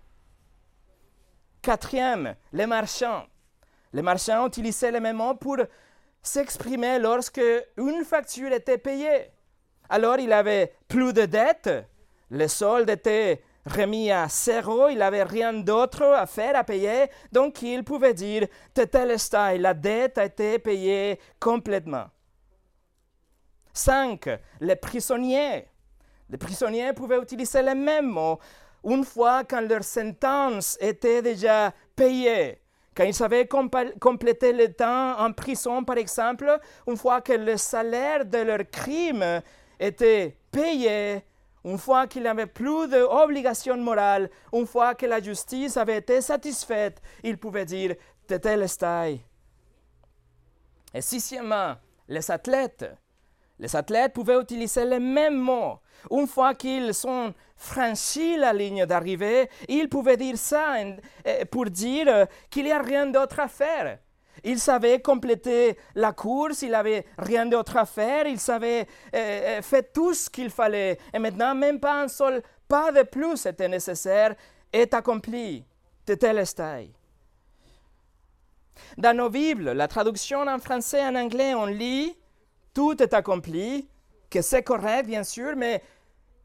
Quatrième, 1.62 2.34
les 2.52 2.66
marchands. 2.66 3.24
Les 3.94 4.02
marchands 4.02 4.46
utilisaient 4.46 4.92
le 4.92 5.00
même 5.00 5.16
mot 5.16 5.34
pour 5.34 5.56
s'exprimer 6.22 6.98
lorsque 6.98 7.40
une 7.78 8.04
facture 8.04 8.52
était 8.52 8.76
payée. 8.76 9.30
Alors 9.88 10.18
il 10.18 10.34
avait 10.34 10.74
plus 10.86 11.14
de 11.14 11.24
dettes 11.24 11.70
le 12.30 12.48
solde 12.48 12.90
était 12.90 13.42
remis 13.66 14.10
à 14.10 14.28
zéro, 14.28 14.88
il 14.88 14.98
n'avait 14.98 15.24
rien 15.24 15.52
d'autre 15.52 16.04
à 16.04 16.26
faire, 16.26 16.56
à 16.56 16.64
payer, 16.64 17.06
donc 17.32 17.62
il 17.62 17.84
pouvait 17.84 18.14
dire 18.14 18.46
Tetelestai, 18.74 19.58
la 19.58 19.74
dette 19.74 20.18
a 20.18 20.24
été 20.24 20.58
payée 20.58 21.18
complètement. 21.40 22.06
5. 23.72 24.28
Les 24.60 24.76
prisonniers. 24.76 25.68
Les 26.30 26.38
prisonniers 26.38 26.92
pouvaient 26.92 27.18
utiliser 27.20 27.62
les 27.62 27.74
mêmes 27.74 28.10
mots 28.10 28.38
une 28.84 29.04
fois 29.04 29.44
quand 29.44 29.60
leur 29.60 29.82
sentence 29.82 30.78
était 30.80 31.20
déjà 31.20 31.72
payée. 31.94 32.60
Quand 32.96 33.04
ils 33.04 33.22
avaient 33.22 33.46
complété 33.46 34.52
le 34.52 34.72
temps 34.72 35.18
en 35.18 35.32
prison, 35.32 35.84
par 35.84 35.98
exemple, 35.98 36.58
une 36.86 36.96
fois 36.96 37.20
que 37.20 37.34
le 37.34 37.56
salaire 37.58 38.24
de 38.24 38.38
leur 38.38 38.60
crime 38.70 39.42
était 39.78 40.36
payé, 40.50 41.22
une 41.66 41.78
fois 41.78 42.06
qu'il 42.06 42.22
n'avait 42.22 42.46
plus 42.46 42.88
d'obligation 42.88 43.76
morale, 43.76 44.30
une 44.52 44.66
fois 44.66 44.94
que 44.94 45.04
la 45.04 45.20
justice 45.20 45.76
avait 45.76 45.98
été 45.98 46.20
satisfaite, 46.20 47.02
il 47.24 47.36
pouvait 47.38 47.64
dire 47.64 47.96
Tetelestai. 48.28 49.20
Et 50.94 51.00
sixièmement, 51.00 51.74
les 52.08 52.30
athlètes. 52.30 52.86
Les 53.58 53.74
athlètes 53.74 54.12
pouvaient 54.12 54.40
utiliser 54.40 54.84
les 54.84 55.00
mêmes 55.00 55.38
mots. 55.38 55.80
Une 56.10 56.28
fois 56.28 56.54
qu'ils 56.54 56.92
ont 57.04 57.34
franchi 57.56 58.36
la 58.36 58.52
ligne 58.52 58.86
d'arrivée, 58.86 59.50
ils 59.68 59.88
pouvaient 59.88 60.16
dire 60.16 60.38
ça 60.38 60.74
pour 61.50 61.64
dire 61.64 62.28
qu'il 62.48 62.64
n'y 62.64 62.72
a 62.72 62.80
rien 62.80 63.06
d'autre 63.06 63.40
à 63.40 63.48
faire. 63.48 63.98
Il 64.44 64.58
savait 64.58 65.00
compléter 65.00 65.76
la 65.94 66.12
course, 66.12 66.62
il 66.62 66.70
n'avait 66.70 67.04
rien 67.18 67.46
d'autre 67.46 67.76
à 67.76 67.86
faire, 67.86 68.26
il 68.26 68.38
savait 68.38 68.86
euh, 69.14 69.58
euh, 69.58 69.62
faire 69.62 69.82
tout 69.92 70.14
ce 70.14 70.28
qu'il 70.30 70.50
fallait. 70.50 70.98
Et 71.12 71.18
maintenant, 71.18 71.54
même 71.54 71.80
pas 71.80 72.02
un 72.02 72.08
seul 72.08 72.42
pas 72.68 72.92
de 72.92 73.02
plus 73.02 73.46
était 73.46 73.68
nécessaire, 73.68 74.34
est 74.72 74.92
accompli. 74.94 75.64
Tetelestai. 76.04 76.92
Dans 78.96 79.16
nos 79.16 79.30
Bibles, 79.30 79.72
la 79.72 79.88
traduction 79.88 80.40
en 80.42 80.58
français 80.58 81.00
et 81.00 81.06
en 81.06 81.14
anglais, 81.16 81.54
on 81.54 81.66
lit 81.66 82.16
Tout 82.74 83.02
est 83.02 83.14
accompli, 83.14 83.88
que 84.30 84.42
c'est 84.42 84.62
correct, 84.62 85.06
bien 85.06 85.24
sûr, 85.24 85.54
mais 85.56 85.82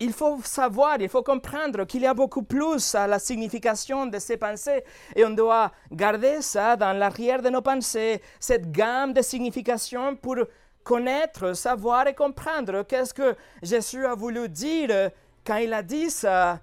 il 0.01 0.13
faut 0.13 0.39
savoir, 0.43 0.99
il 0.99 1.09
faut 1.09 1.21
comprendre 1.21 1.85
qu'il 1.85 2.01
y 2.01 2.07
a 2.07 2.15
beaucoup 2.15 2.41
plus 2.41 2.95
à 2.95 3.05
la 3.05 3.19
signification 3.19 4.07
de 4.07 4.17
ces 4.17 4.35
pensées 4.35 4.83
et 5.15 5.23
on 5.23 5.29
doit 5.29 5.71
garder 5.91 6.41
ça 6.41 6.75
dans 6.75 6.91
l'arrière 6.91 7.43
de 7.43 7.49
nos 7.49 7.61
pensées, 7.61 8.19
cette 8.39 8.71
gamme 8.71 9.13
de 9.13 9.21
significations 9.21 10.15
pour 10.15 10.37
connaître, 10.83 11.53
savoir 11.53 12.07
et 12.07 12.15
comprendre 12.15 12.81
qu'est-ce 12.81 13.13
que 13.13 13.35
Jésus 13.61 14.03
a 14.07 14.15
voulu 14.15 14.49
dire 14.49 15.11
quand 15.45 15.57
il 15.57 15.71
a 15.71 15.83
dit 15.83 16.09
ça, 16.09 16.59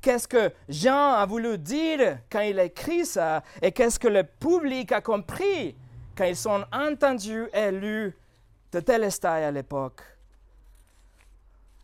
qu'est-ce 0.00 0.26
que 0.26 0.50
Jean 0.66 1.12
a 1.12 1.26
voulu 1.26 1.58
dire 1.58 2.20
quand 2.30 2.40
il 2.40 2.58
a 2.58 2.64
écrit 2.64 3.04
ça 3.04 3.42
et 3.60 3.72
qu'est-ce 3.72 3.98
que 3.98 4.08
le 4.08 4.24
public 4.24 4.92
a 4.92 5.02
compris 5.02 5.76
quand 6.16 6.24
ils 6.24 6.36
sont 6.36 6.64
entendus 6.72 7.48
et 7.52 7.70
lus 7.70 8.16
de 8.72 8.80
Télestai 8.80 9.44
à 9.44 9.50
l'époque. 9.50 10.11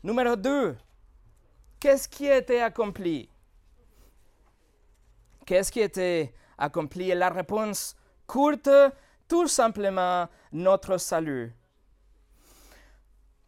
Numéro 0.05 0.37
2. 0.37 0.77
Qu'est-ce 1.81 2.09
qui 2.09 2.31
a 2.31 2.37
été 2.37 2.63
accompli? 2.63 3.29
Qu'est-ce 5.45 5.73
qui 5.73 5.83
a 5.83 5.87
été 5.87 6.33
accompli? 6.57 7.11
Et 7.11 7.17
la 7.17 7.31
réponse 7.31 7.97
courte, 8.25 8.71
tout 9.27 9.49
simplement 9.49 10.29
notre 10.53 10.99
salut. 10.99 11.53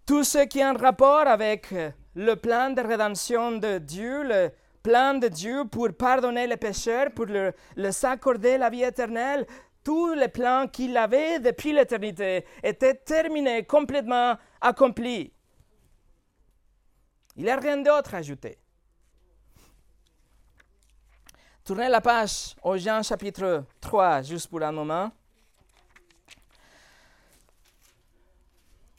Tout 0.04 0.24
ce 0.24 0.38
qui 0.38 0.58
est 0.58 0.64
en 0.64 0.74
rapport 0.74 1.28
avec 1.28 1.72
le 2.16 2.34
plan 2.34 2.70
de 2.70 2.80
rédemption 2.80 3.52
de 3.52 3.78
Dieu, 3.78 4.24
le 4.24 4.50
plan 4.82 5.14
de 5.14 5.28
Dieu 5.28 5.64
pour 5.70 5.90
pardonner 5.96 6.48
les 6.48 6.56
pécheurs, 6.56 7.12
pour 7.14 7.26
leur, 7.26 7.52
s'accorder 7.92 8.58
la 8.58 8.70
vie 8.70 8.82
éternelle, 8.82 9.46
tous 9.84 10.14
les 10.14 10.28
plans 10.28 10.66
qu'il 10.66 10.96
avait 10.96 11.38
depuis 11.38 11.72
l'éternité 11.72 12.44
étaient 12.60 12.94
terminés, 12.94 13.64
complètement 13.64 14.36
accomplis. 14.60 15.32
Il 17.36 17.44
n'y 17.44 17.50
a 17.50 17.56
rien 17.56 17.76
d'autre 17.76 18.14
à 18.14 18.18
ajouter. 18.18 18.58
Tournez 21.64 21.88
la 21.88 22.00
page 22.00 22.56
au 22.62 22.76
Jean 22.76 23.02
chapitre 23.02 23.64
3, 23.80 24.22
juste 24.22 24.48
pour 24.48 24.62
un 24.62 24.72
moment. 24.72 25.12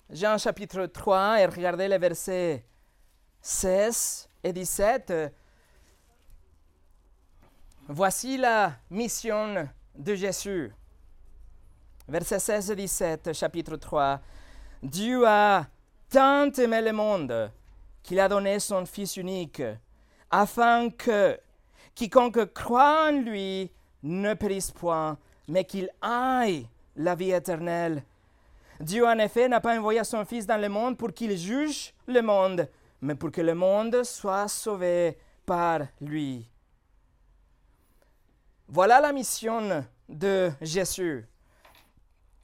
Jean 0.09 0.37
chapitre 0.37 0.85
3 0.85 1.41
et 1.41 1.45
regardez 1.45 1.87
les 1.87 1.97
versets 1.97 2.65
16 3.41 4.29
et 4.43 4.53
17. 4.53 5.13
Voici 7.87 8.37
la 8.37 8.73
mission 8.89 9.67
de 9.95 10.15
Jésus. 10.15 10.71
Versets 12.07 12.39
16 12.39 12.71
et 12.71 12.75
17, 12.75 13.33
chapitre 13.33 13.75
3. 13.75 14.19
Dieu 14.83 15.27
a 15.27 15.65
tant 16.09 16.51
aimé 16.51 16.81
le 16.81 16.91
monde 16.91 17.51
qu'il 18.03 18.19
a 18.19 18.27
donné 18.27 18.59
son 18.59 18.85
Fils 18.85 19.17
unique, 19.17 19.61
afin 20.29 20.89
que 20.89 21.39
quiconque 21.95 22.53
croit 22.53 23.09
en 23.09 23.11
lui 23.11 23.71
ne 24.03 24.33
périsse 24.33 24.71
point, 24.71 25.17
mais 25.47 25.65
qu'il 25.65 25.89
aille 26.01 26.67
la 26.95 27.15
vie 27.15 27.31
éternelle. 27.31 28.03
Dieu, 28.79 29.05
en 29.05 29.19
effet, 29.19 29.47
n'a 29.47 29.61
pas 29.61 29.77
envoyé 29.77 30.03
son 30.03 30.25
Fils 30.25 30.45
dans 30.45 30.59
le 30.59 30.69
monde 30.69 30.97
pour 30.97 31.13
qu'il 31.13 31.37
juge 31.37 31.93
le 32.07 32.21
monde, 32.21 32.67
mais 33.01 33.15
pour 33.15 33.31
que 33.31 33.41
le 33.41 33.53
monde 33.53 34.03
soit 34.03 34.47
sauvé 34.47 35.17
par 35.45 35.81
lui. 35.99 36.47
Voilà 38.67 39.01
la 39.01 39.11
mission 39.11 39.85
de 40.07 40.51
Jésus. 40.61 41.27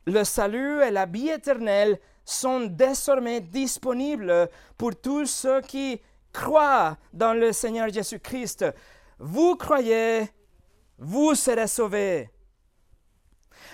Le 0.07 0.23
salut 0.23 0.81
et 0.83 0.89
la 0.89 1.05
vie 1.05 1.27
éternelle 1.27 1.99
sont 2.23 2.61
désormais 2.61 3.41
disponibles 3.41 4.49
pour 4.77 4.95
tous 4.95 5.25
ceux 5.25 5.59
qui 5.59 6.01
croient 6.31 6.95
dans 7.11 7.33
le 7.33 7.51
Seigneur 7.51 7.89
Jésus-Christ. 7.89 8.63
Vous 9.19 9.57
croyez, 9.57 10.29
vous 10.97 11.35
serez 11.35 11.67
sauvés. 11.67 12.29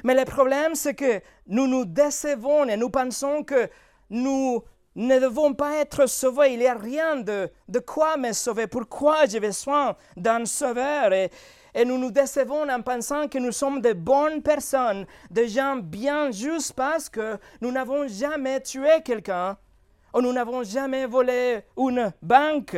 Mais 0.04 0.16
le 0.16 0.26
problème, 0.26 0.74
c'est 0.74 0.96
que 0.96 1.22
nous 1.46 1.68
nous 1.68 1.86
décevons 1.86 2.68
et 2.68 2.78
nous 2.78 2.90
pensons 2.90 3.44
que 3.44 3.70
nous 4.10 4.64
ne 4.96 5.20
devons 5.20 5.54
pas 5.54 5.76
être 5.76 6.08
sauvés. 6.08 6.54
Il 6.54 6.60
n'y 6.60 6.66
a 6.66 6.74
rien 6.74 7.18
de, 7.18 7.52
quoi 7.86 8.18
me 8.18 8.34
sauver. 8.34 8.66
Pourquoi 8.66 9.28
j'ai 9.28 9.40
besoin 9.40 9.96
d'un 10.18 10.46
sauveur? 10.46 11.12
Et 11.76 11.86
nous 11.86 11.98
nous 11.98 12.12
décevons 12.12 12.70
en 12.70 12.82
pensant 12.82 13.28
que 13.28 13.38
nous 13.38 13.52
sommes 13.52 13.82
de 13.82 13.94
bonnes 13.94 14.42
personnes, 14.42 15.06
des 15.32 15.48
gens 15.48 15.78
bien 15.78 16.32
juste 16.32 16.74
parce 16.74 17.10
que 17.10 17.38
nous 17.62 17.72
n'avons 17.72 18.08
jamais 18.08 18.62
tué 18.62 19.02
quelqu'un 19.04 19.58
ou 20.14 20.22
nous 20.22 20.34
n'avons 20.34 20.64
jamais 20.64 21.06
volé 21.06 21.64
une 21.78 22.14
banque. 22.22 22.78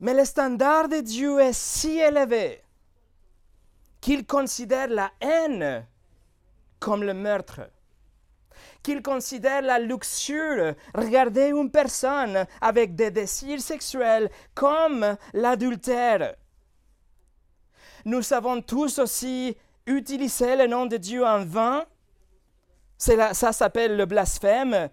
Mais 0.00 0.14
le 0.14 0.24
standard 0.24 0.88
de 0.88 1.00
Dieu 1.00 1.40
est 1.40 1.52
si 1.52 1.98
élevé 1.98 2.62
qu'il 4.00 4.26
considère 4.26 4.88
la 4.88 5.10
haine 5.20 5.86
comme 6.78 7.02
le 7.02 7.14
meurtre, 7.14 7.62
qu'il 8.82 9.02
considère 9.02 9.62
la 9.62 9.78
luxure, 9.80 10.74
regarder 10.94 11.48
une 11.48 11.70
personne 11.70 12.46
avec 12.60 12.94
des 12.94 13.10
désirs 13.10 13.60
sexuels 13.60 14.30
comme 14.54 15.16
l'adultère. 15.32 16.36
Nous 18.08 18.22
savons 18.22 18.62
tous 18.62 19.00
aussi 19.00 19.54
utiliser 19.84 20.56
le 20.56 20.66
nom 20.66 20.86
de 20.86 20.96
Dieu 20.96 21.26
en 21.26 21.44
vain. 21.44 21.84
ça 22.96 23.52
s'appelle 23.52 23.98
le 23.98 24.06
blasphème. 24.06 24.88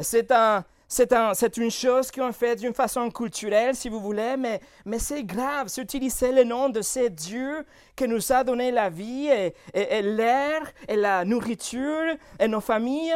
C'est 0.00 0.32
un, 0.32 0.64
c'est, 0.88 1.58
une 1.58 1.70
chose 1.70 2.10
qu'on 2.10 2.32
fait 2.32 2.56
d'une 2.56 2.72
façon 2.72 3.10
culturelle, 3.10 3.76
si 3.76 3.90
vous 3.90 4.00
voulez, 4.00 4.36
mais, 4.38 4.98
c'est 4.98 5.24
grave. 5.24 5.68
C'est 5.68 5.82
utiliser 5.82 6.32
le 6.32 6.44
nom 6.44 6.70
de 6.70 6.80
ce 6.80 7.08
Dieu 7.08 7.66
qui 7.94 8.08
nous 8.08 8.32
a 8.32 8.42
donné 8.44 8.70
la 8.70 8.88
vie 8.88 9.28
et, 9.28 9.54
et 9.74 10.00
l'air 10.00 10.62
et 10.88 10.96
la 10.96 11.26
nourriture 11.26 12.16
et 12.40 12.48
nos 12.48 12.62
familles. 12.62 13.14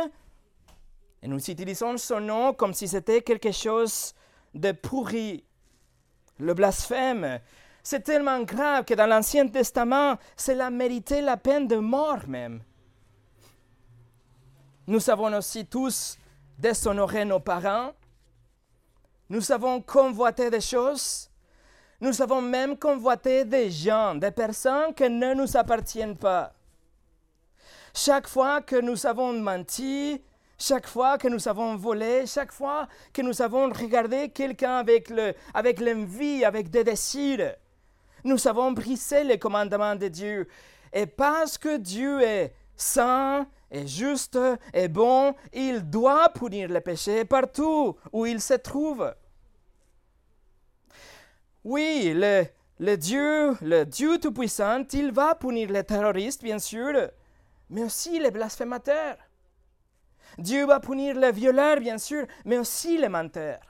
Et 1.23 1.27
nous 1.27 1.39
utilisons 1.39 1.97
son 1.97 2.21
nom 2.21 2.53
comme 2.53 2.75
si 2.75 2.87
c'était 2.87 3.23
quelque 3.23 3.53
chose 3.53 4.13
de 4.53 4.73
pourri. 4.73 5.43
Le 6.39 6.53
blasphème, 6.53 7.41
c'est 7.83 8.01
tellement 8.01 8.41
grave 8.43 8.85
que 8.85 8.95
dans 8.95 9.07
l'Ancien 9.07 9.49
Testament, 9.49 10.17
cela 10.37 10.71
méritait 10.71 11.21
la 11.21 11.37
peine 11.37 11.67
de 11.67 11.77
mort 11.77 12.27
même. 12.29 12.63
Nous 14.87 15.01
savons 15.01 15.33
aussi 15.37 15.67
tous 15.67 16.17
déshonorer 16.59 17.25
nos 17.25 17.41
parents. 17.41 17.93
Nous 19.29 19.51
avons 19.51 19.81
convoité 19.81 20.51
des 20.51 20.61
choses. 20.61 21.29
Nous 22.01 22.21
avons 22.21 22.41
même 22.41 22.77
convoité 22.77 23.45
des 23.45 23.71
gens, 23.71 24.15
des 24.15 24.31
personnes 24.31 24.95
qui 24.95 25.09
ne 25.09 25.35
nous 25.35 25.57
appartiennent 25.57 26.17
pas. 26.17 26.53
Chaque 27.95 28.27
fois 28.27 28.61
que 28.61 28.77
nous 28.81 29.07
avons 29.07 29.33
menti, 29.33 30.21
chaque 30.59 30.87
fois 30.87 31.19
que 31.19 31.29
nous 31.29 31.49
avons 31.49 31.77
volé, 31.77 32.27
chaque 32.27 32.53
fois 32.53 32.89
que 33.13 33.23
nous 33.23 33.43
avons 33.43 33.69
regardé 33.71 34.31
quelqu'un 34.31 34.77
avec, 34.77 35.11
le, 35.11 35.35
avec 35.55 35.81
l'envie, 35.81 36.45
avec 36.45 36.71
des 36.71 36.85
désirs, 36.85 37.55
nous 38.25 38.47
avons 38.47 38.73
brisé 38.73 39.25
les 39.25 39.39
commandements 39.39 39.97
de 39.97 40.09
Dieu. 40.09 40.49
Et 40.93 41.07
parce 41.07 41.59
que 41.59 41.77
Dieu 41.77 42.21
est 42.23 42.55
saint 42.77 43.47
est 43.71 43.87
juste 43.87 44.39
et 44.75 44.89
bon, 44.89 45.35
il 45.53 45.89
doit 45.89 46.29
punir 46.29 46.69
le 46.69 46.81
péché 46.81 47.25
partout 47.25 47.97
où 48.13 48.27
il 48.27 48.41
se 48.41 48.55
trouve. 48.55 49.15
Oui, 51.65 52.13
le, 52.15 52.45
le 52.81 52.97
Dieu, 52.97 53.57
le 53.63 53.85
Dieu 53.85 54.19
Tout-Puissant, 54.19 54.85
il 54.93 55.11
va 55.13 55.35
punir 55.35 55.71
les 55.71 55.85
terroristes, 55.85 56.43
bien 56.43 56.59
sûr, 56.59 57.11
mais 57.71 57.85
aussi 57.85 58.19
les 58.19 58.31
blasphémateurs. 58.31 59.17
Dieu 60.39 60.67
va 60.67 60.81
punir 60.81 61.17
les 61.17 61.33
violeurs, 61.33 61.79
bien 61.79 61.99
sûr, 61.99 62.27
mais 62.45 62.59
aussi 62.59 62.99
les 62.99 63.09
menteurs. 63.09 63.61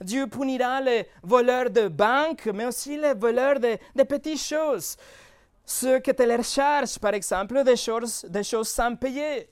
Dieu 0.00 0.26
punira 0.26 0.80
les 0.80 1.06
voleurs 1.22 1.70
de 1.70 1.88
banques, 1.88 2.46
mais 2.46 2.66
aussi 2.66 2.96
les 2.96 3.14
voleurs 3.14 3.60
de, 3.60 3.76
de 3.94 4.02
petites 4.02 4.40
choses 4.40 4.96
ceux 5.70 6.00
qui 6.00 6.12
te 6.12 6.24
les 6.24 6.42
chargent, 6.42 6.98
par 6.98 7.14
exemple, 7.14 7.62
des 7.62 7.76
choses, 7.76 8.24
des 8.28 8.42
choses 8.42 8.68
sans 8.68 8.96
payer. 8.96 9.48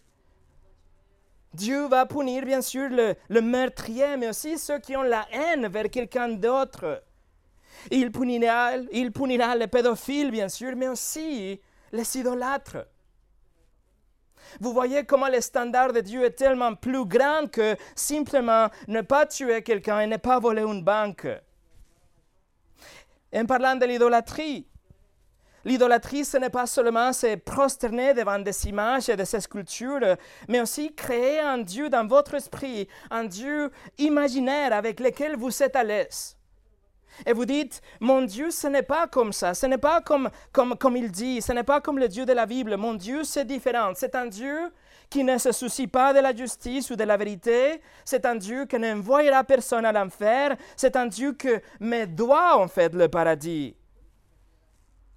Dieu 1.55 1.87
va 1.87 2.07
punir, 2.07 2.45
bien 2.45 2.61
sûr, 2.61 2.89
le, 2.91 3.15
le, 3.29 3.41
meurtrier, 3.41 4.17
mais 4.17 4.29
aussi 4.29 4.59
ceux 4.59 4.81
qui 4.81 4.97
ont 4.97 5.03
la 5.03 5.27
haine 5.31 5.69
vers 5.69 5.89
quelqu'un 5.89 6.29
d'autre. 6.29 7.05
Il 7.91 8.11
punira, 8.11 8.77
il 8.93 9.13
punira 9.13 9.55
les 9.55 9.69
pédophiles, 9.69 10.33
bien 10.33 10.49
sûr, 10.49 10.75
mais 10.77 10.89
aussi 10.89 11.61
les 11.93 12.19
idolâtres. 12.19 12.85
Vous 14.61 14.73
voyez 14.73 15.05
comment 15.05 15.29
le 15.29 15.41
standard 15.41 15.93
de 15.93 16.01
Dieu 16.01 16.25
est 16.25 16.33
tellement 16.37 16.75
plus 16.75 17.05
grand 17.05 17.51
que 17.51 17.77
simplement 17.95 18.69
ne 18.87 19.01
pas 19.01 19.27
tuer 19.27 19.63
quelqu'un 19.63 20.01
et 20.01 20.07
ne 20.07 20.17
pas 20.17 20.39
voler 20.39 20.63
une 20.63 20.83
banque. 20.83 21.27
En 23.35 23.45
parlant 23.45 23.77
de 23.77 23.85
l'idolâtrie, 23.85 24.67
L'idolâtrie, 25.69 26.25
ce 26.25 26.39
n'est 26.39 26.49
pas 26.49 26.67
seulement 26.67 27.13
se 27.13 27.35
prosterner 27.35 28.15
devant 28.15 28.39
des 28.39 28.69
images 28.69 29.11
et 29.11 29.17
des 29.17 29.27
sculptures, 29.27 30.17
mais 30.49 30.63
aussi 30.63 30.95
créer 30.95 31.41
un 31.41 31.59
Dieu 31.59 31.91
dans 31.91 32.07
votre 32.07 32.35
esprit, 32.35 32.89
un 33.11 33.25
Dieu 33.25 33.71
imaginaire 33.99 34.73
avec 34.73 34.99
lequel 34.99 35.37
vous 35.37 35.63
êtes 35.63 35.77
à 35.77 35.85
l'aise. 35.85 36.38
Et 37.27 37.33
vous 37.33 37.45
dites, 37.45 37.81
mon 38.01 38.23
Dieu, 38.23 38.51
ce 38.51 38.67
n'est 38.67 38.83
pas 38.83 39.07
comme 39.07 39.33
ça, 39.33 39.55
ce 39.55 39.67
n'est 39.67 39.79
pas 39.79 40.01
comme, 40.01 40.31
comme, 40.53 40.77
comme 40.77 40.97
il 40.97 41.11
dit, 41.11 41.41
ce 41.43 41.53
n'est 41.53 41.65
pas 41.65 41.81
comme 41.81 41.99
le 41.99 42.09
Dieu 42.09 42.25
de 42.27 42.33
la 42.33 42.47
Bible. 42.47 42.77
Mon 42.77 42.95
Dieu, 42.95 43.25
c'est 43.25 43.45
différent. 43.45 43.93
C'est 43.95 44.15
un 44.15 44.27
Dieu 44.27 44.73
qui 45.11 45.25
ne 45.25 45.39
se 45.39 45.53
soucie 45.53 45.87
pas 45.87 46.13
de 46.13 46.21
la 46.21 46.35
justice 46.35 46.91
ou 46.91 46.97
de 46.97 47.05
la 47.05 47.17
vérité. 47.17 47.81
C'est 48.05 48.27
un 48.27 48.37
Dieu 48.37 48.67
qui 48.67 48.79
n'envoyera 48.79 49.45
personne 49.45 49.85
à 49.85 49.93
l'enfer. 49.93 50.57
C'est 50.77 50.97
un 50.97 51.07
Dieu 51.07 51.33
qui 51.33 51.49
me 51.81 52.05
doit 52.05 52.59
en 52.59 52.69
fait 52.69 52.95
le 52.95 53.09
paradis. 53.09 53.75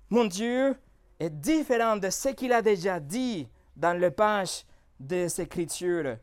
Mon 0.10 0.26
Dieu 0.26 0.76
est 1.20 1.30
différent 1.30 1.98
de 1.98 2.10
ce 2.10 2.30
qu'il 2.30 2.52
a 2.52 2.62
déjà 2.62 3.00
dit 3.00 3.48
dans 3.76 3.98
le 3.98 4.12
page 4.12 4.66
des 5.00 5.42
Écritures, 5.42 6.18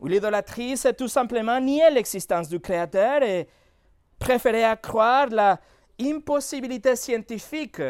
où 0.00 0.06
l'idolâtrie, 0.06 0.76
c'est 0.76 0.94
tout 0.94 1.08
simplement 1.08 1.60
nier 1.60 1.90
l'existence 1.90 2.48
du 2.48 2.58
Créateur 2.58 3.22
et 3.22 3.48
préférer 4.24 4.64
à 4.64 4.74
croire 4.74 5.26
la 5.28 5.60
impossibilité 6.00 6.96
scientifique 6.96 7.82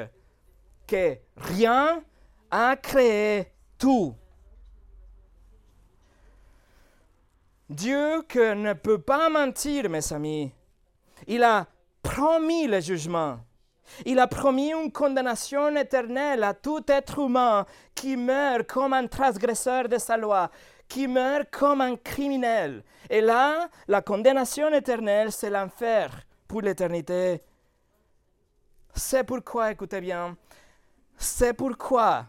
que 0.84 1.16
rien 1.36 2.02
a 2.50 2.74
créé 2.74 3.52
tout. 3.78 4.16
Dieu 7.70 8.24
ne 8.34 8.72
peut 8.72 9.00
pas 9.00 9.28
mentir, 9.28 9.88
mes 9.88 10.12
amis, 10.12 10.50
il 11.28 11.44
a 11.44 11.68
promis 12.02 12.66
le 12.66 12.80
jugement. 12.80 13.38
Il 14.04 14.18
a 14.18 14.26
promis 14.26 14.72
une 14.72 14.90
condamnation 14.90 15.76
éternelle 15.76 16.42
à 16.42 16.52
tout 16.52 16.82
être 16.88 17.20
humain 17.20 17.64
qui 17.94 18.16
meurt 18.16 18.66
comme 18.66 18.92
un 18.92 19.06
transgresseur 19.06 19.88
de 19.88 19.98
sa 19.98 20.16
loi, 20.16 20.50
qui 20.88 21.08
meurt 21.08 21.50
comme 21.50 21.80
un 21.80 21.96
criminel. 21.96 22.84
Et 23.10 23.20
là, 23.20 23.68
la 23.88 24.02
condamnation 24.02 24.72
éternelle, 24.72 25.32
c'est 25.32 25.50
l'enfer 25.50 26.22
pour 26.46 26.62
l'éternité. 26.62 27.40
C'est 28.94 29.24
pourquoi, 29.24 29.72
écoutez 29.72 30.00
bien, 30.00 30.36
c'est 31.16 31.54
pourquoi 31.54 32.26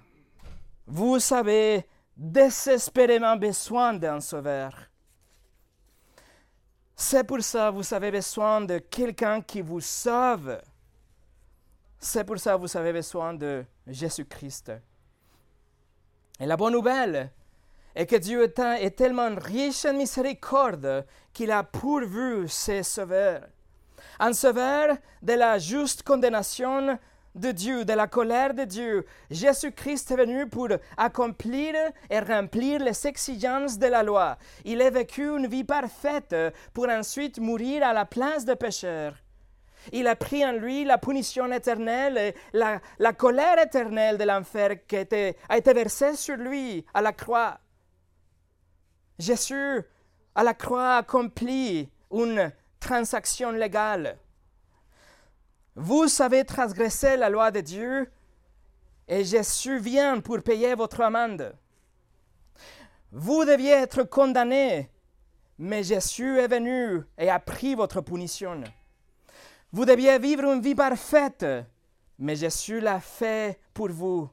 vous 0.88 1.18
avez 1.34 1.88
désespérément 2.16 3.36
besoin 3.36 3.94
d'un 3.94 4.20
sauveur. 4.20 4.74
C'est 6.96 7.26
pour 7.26 7.42
ça 7.42 7.70
que 7.70 7.76
vous 7.76 7.94
avez 7.94 8.10
besoin 8.10 8.62
de 8.62 8.78
quelqu'un 8.78 9.42
qui 9.42 9.62
vous 9.62 9.82
sauve. 9.82 10.62
C'est 12.00 12.24
pour 12.24 12.40
ça 12.40 12.54
que 12.54 12.62
vous 12.62 12.78
avez 12.78 12.94
besoin 12.94 13.34
de 13.34 13.66
Jésus-Christ. 13.86 14.72
Et 16.40 16.46
la 16.46 16.56
bonne 16.56 16.74
nouvelle 16.74 17.32
est 17.96 18.06
que 18.06 18.16
Dieu 18.16 18.44
est, 18.44 18.96
tellement 18.96 19.36
riche 19.38 19.86
en 19.86 19.94
miséricorde 19.94 21.06
qu'il 21.34 21.52
a 21.52 21.64
pourvu 21.64 22.48
ses 22.48 22.84
sauveurs. 22.84 23.48
Un 24.20 24.34
sauveur 24.34 24.98
de 25.22 25.34
la 25.34 25.58
juste 25.58 26.04
condamnation 26.04 26.98
de 27.36 27.52
Dieu, 27.52 27.86
de 27.86 27.94
la 27.94 28.08
colère 28.08 28.54
de 28.54 28.64
Dieu. 28.64 29.06
Jésus-Christ 29.30 30.12
est 30.12 30.16
venu 30.16 30.48
pour 30.48 30.70
accomplir 30.98 31.76
et 32.10 32.20
remplir 32.20 32.80
les 32.80 33.08
exigences 33.08 33.78
de 33.78 33.88
la 33.88 34.04
loi. 34.04 34.38
Il 34.64 34.82
a 34.82 34.90
vécu 34.90 35.28
une 35.28 35.48
vie 35.48 35.66
parfaite 35.66 36.36
pour 36.74 36.88
ensuite 36.88 37.40
mourir 37.40 37.86
à 37.86 37.94
la 37.94 38.06
place 38.06 38.46
des 38.46 38.56
pécheurs. 38.56 39.16
Il 39.92 40.08
a 40.08 40.16
pris 40.16 40.44
en 40.46 40.54
lui 40.54 40.84
la 40.84 40.98
punition 40.98 41.52
éternelle 41.52 42.18
et 42.18 42.36
la, 42.54 43.14
colère 43.14 43.60
éternelle 43.60 44.18
de 44.18 44.24
l'enfer 44.24 44.86
qui 44.88 44.96
été, 44.96 45.36
a 45.48 45.58
été 45.58 45.74
versée 45.74 46.16
sur 46.16 46.38
lui 46.38 46.86
à 46.94 47.02
la 47.02 47.12
croix. 47.12 47.60
Jésus, 49.18 49.82
à 50.34 50.44
la 50.44 50.54
croix, 50.54 50.98
accomplit 50.98 51.90
une 52.12 52.52
transaction 52.80 53.52
légale. 53.52 54.18
Vous 55.76 56.06
avez 56.22 56.46
transgressé 56.46 57.18
la 57.18 57.30
loi 57.30 57.52
de 57.52 57.62
Dieu 57.62 58.12
et 59.08 59.24
Jésus 59.24 59.80
vient 59.80 60.20
pour 60.20 60.42
payer 60.42 60.74
votre 60.76 61.02
amende. 61.02 61.56
Vous 63.12 63.46
deviez 63.46 63.72
être 63.72 64.04
condamné, 64.04 64.90
mais 65.58 65.84
Jésus 65.84 66.38
est 66.40 66.48
venu 66.48 67.04
et 67.18 67.30
a 67.30 67.40
pris 67.40 67.76
votre 67.76 68.02
punition. 68.02 68.62
Vous 69.72 69.86
deviez 69.86 70.18
vivre 70.20 70.46
une 70.46 70.62
vie 70.62 70.76
parfaite, 70.76 71.46
mais 72.20 72.36
Jésus 72.36 72.80
l'a 72.80 73.00
fait 73.00 73.60
pour 73.74 73.90
vous. 73.90 74.30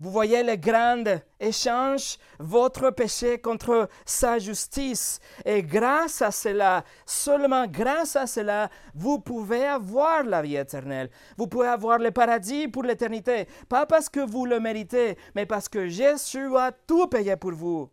Vous 0.00 0.10
voyez 0.10 0.42
le 0.42 0.56
grand 0.56 1.04
échange, 1.38 2.16
votre 2.38 2.90
péché 2.90 3.38
contre 3.38 3.86
sa 4.06 4.38
justice. 4.38 5.20
Et 5.44 5.62
grâce 5.62 6.22
à 6.22 6.30
cela, 6.30 6.84
seulement 7.04 7.66
grâce 7.66 8.16
à 8.16 8.26
cela, 8.26 8.70
vous 8.94 9.18
pouvez 9.18 9.66
avoir 9.66 10.22
la 10.22 10.40
vie 10.40 10.56
éternelle. 10.56 11.10
Vous 11.36 11.46
pouvez 11.48 11.68
avoir 11.68 11.98
le 11.98 12.10
paradis 12.12 12.66
pour 12.66 12.82
l'éternité. 12.82 13.46
Pas 13.68 13.84
parce 13.84 14.08
que 14.08 14.20
vous 14.20 14.46
le 14.46 14.58
méritez, 14.58 15.18
mais 15.34 15.44
parce 15.44 15.68
que 15.68 15.86
Jésus 15.86 16.56
a 16.56 16.72
tout 16.72 17.06
payé 17.06 17.36
pour 17.36 17.52
vous. 17.52 17.90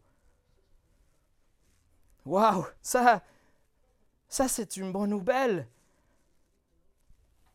Waouh, 2.25 2.65
ça, 2.81 3.21
ça 4.29 4.47
c'est 4.47 4.77
une 4.77 4.93
bonne 4.93 5.09
nouvelle. 5.09 5.67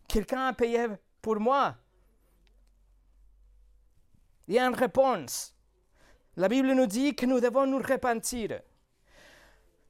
Quelqu'un 0.08 0.48
a 0.48 0.52
payé 0.52 0.88
pour 1.22 1.40
moi. 1.40 1.74
Il 4.48 4.54
y 4.54 4.58
a 4.58 4.66
une 4.66 4.74
réponse. 4.74 5.54
La 6.36 6.48
Bible 6.48 6.72
nous 6.72 6.86
dit 6.86 7.14
que 7.14 7.26
nous 7.26 7.40
devons 7.40 7.66
nous 7.66 7.78
repentir. 7.78 8.60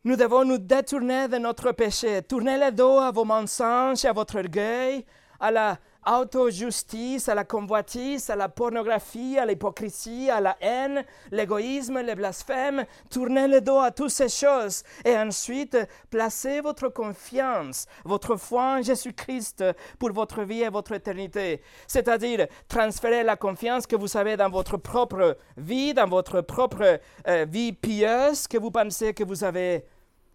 Nous 0.05 0.17
devons 0.17 0.45
nous 0.45 0.59
détourner 0.59 1.29
de 1.29 1.39
notre 1.39 1.71
péché, 1.73 2.23
tourner 2.23 2.59
le 2.59 2.73
dos 2.73 2.99
à 2.99 3.13
vos 3.13 3.25
mensonges, 3.25 4.05
à 4.05 4.13
votre 4.13 4.39
orgueil, 4.39 5.05
à 5.39 5.51
la 5.53 5.79
auto-justice, 6.07 7.29
à 7.29 7.35
la 7.35 7.45
convoitise, 7.45 8.29
à 8.31 8.37
la 8.37 8.49
pornographie, 8.49 9.39
à 9.39 9.47
l'hypocrisie, 9.47 10.31
à 10.31 10.41
la 10.41 10.57
haine, 10.61 11.05
l'égoïsme, 11.31 12.01
le 12.01 12.15
blasphème. 12.15 12.85
Tournez 13.11 13.49
le 13.49 13.61
dos 13.61 13.79
à 13.79 13.91
toutes 13.91 14.11
ces 14.11 14.29
choses 14.29 14.83
et 15.05 15.17
ensuite 15.17 15.77
placez 16.11 16.61
votre 16.61 16.89
confiance, 16.89 17.87
votre 18.05 18.37
foi 18.37 18.79
en 18.79 18.83
Jésus-Christ 18.83 19.65
pour 19.99 20.13
votre 20.13 20.43
vie 20.43 20.63
et 20.63 20.69
votre 20.69 20.93
éternité. 20.93 21.63
C'est-à-dire 21.87 22.47
transférer 22.69 23.23
la 23.23 23.37
confiance 23.37 23.87
que 23.87 23.97
vous 23.97 24.17
avez 24.17 24.37
dans 24.37 24.51
votre 24.51 24.77
propre 24.77 25.37
vie, 25.57 25.95
dans 25.95 26.09
votre 26.09 26.41
propre 26.41 27.01
euh, 27.29 27.47
vie 27.49 27.73
pieuse 27.73 28.49
que 28.49 28.59
vous 28.59 28.71
pensez 28.71 29.15
que 29.15 29.25
vous 29.25 29.45
avez 29.45 29.85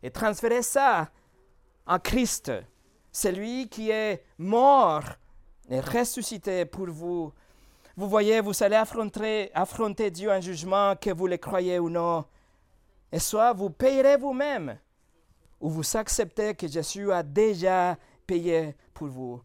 et 0.03 0.12
transférer 0.12 0.62
ça 0.62 1.10
en 1.86 1.99
Christ. 1.99 2.51
C'est 3.12 3.32
lui 3.32 3.67
qui 3.67 3.89
est 3.89 4.23
mort 4.38 5.03
et 5.69 5.80
ressuscité 5.80 6.65
pour 6.65 6.88
vous. 6.88 7.32
Vous 7.95 8.08
voyez, 8.08 8.41
vous 8.41 8.63
allez 8.63 8.75
affronter, 8.75 9.51
affronter 9.53 10.12
Dieu 10.12 10.32
en 10.32 10.39
jugement, 10.39 10.95
que 10.95 11.10
vous 11.10 11.27
le 11.27 11.38
croyez 11.38 11.80
ou 11.80 11.89
non. 11.89 12.25
Et 13.12 13.19
soit 13.19 13.53
vous 13.53 13.69
payerez 13.69 14.17
vous-même, 14.17 14.77
ou 15.60 15.69
vous 15.69 15.97
acceptez 15.97 16.53
que 16.53 16.67
Jésus 16.67 17.12
a 17.12 17.23
déjà 17.23 17.97
payé 18.25 18.75
pour 18.93 19.08
vous. 19.08 19.41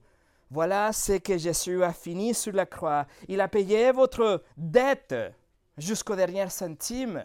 Voilà 0.50 0.92
ce 0.92 1.12
que 1.12 1.38
Jésus 1.38 1.82
a 1.82 1.92
fini 1.92 2.34
sur 2.34 2.52
la 2.52 2.66
croix. 2.66 3.06
Il 3.26 3.40
a 3.40 3.48
payé 3.48 3.90
votre 3.90 4.42
dette 4.56 5.14
jusqu'au 5.78 6.14
dernier 6.14 6.50
centime. 6.50 7.24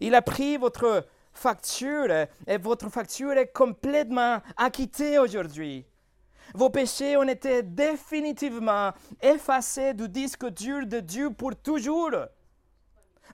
Il 0.00 0.14
a 0.14 0.22
pris 0.22 0.56
votre 0.56 1.04
facture 1.32 2.26
et 2.46 2.58
votre 2.58 2.88
facture 2.90 3.32
est 3.32 3.52
complètement 3.52 4.40
acquittée 4.56 5.18
aujourd'hui. 5.18 5.84
Vos 6.54 6.70
péchés 6.70 7.16
ont 7.16 7.28
été 7.28 7.62
définitivement 7.62 8.92
effacés 9.22 9.94
du 9.94 10.08
disque 10.08 10.46
dur 10.50 10.86
de 10.86 11.00
Dieu 11.00 11.30
pour 11.30 11.56
toujours. 11.56 12.12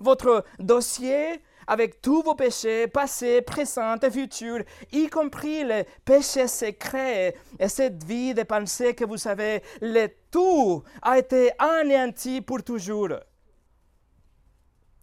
Votre 0.01 0.45
dossier 0.59 1.43
avec 1.67 2.01
tous 2.01 2.23
vos 2.23 2.35
péchés 2.35 2.87
passés, 2.87 3.43
présents 3.43 3.97
et 3.97 4.11
futurs, 4.11 4.65
y 4.91 5.09
compris 5.09 5.65
les 5.65 5.85
péchés 6.05 6.49
secrets 6.49 7.35
et 7.59 7.69
cette 7.69 8.03
vie 8.05 8.33
de 8.33 8.43
pensée 8.43 8.95
que 8.95 9.05
vous 9.05 9.19
savez, 9.19 9.63
le 9.83 10.09
tout 10.31 10.83
a 11.03 11.19
été 11.19 11.51
anéanti 11.59 12.41
pour 12.41 12.63
toujours 12.63 13.11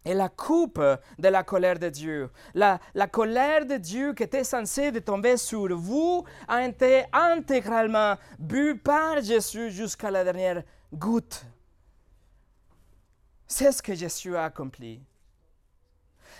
et 0.06 0.14
la 0.14 0.30
coupe 0.30 0.82
de 1.18 1.28
la 1.28 1.44
colère 1.44 1.80
de 1.80 1.90
Dieu. 1.90 2.30
La, 2.54 2.80
la, 2.94 3.08
colère 3.08 3.66
de 3.66 3.78
Dieu 3.78 4.14
qui 4.14 4.24
était 4.24 4.44
censée 4.44 4.92
tomber 5.02 5.38
sur 5.38 5.76
vous 5.76 6.24
a 6.48 6.66
été 6.66 7.04
intégralement 7.12 8.16
bu 8.40 8.78
par 8.78 9.22
Jésus 9.22 9.72
jusqu'à 9.72 10.12
la 10.12 10.24
dernière 10.24 10.64
goutte. 10.94 11.46
C'est 13.48 13.72
ce 13.72 13.82
que 13.82 13.94
Jésus 13.94 14.36
a 14.36 14.46
accompli. 14.46 15.02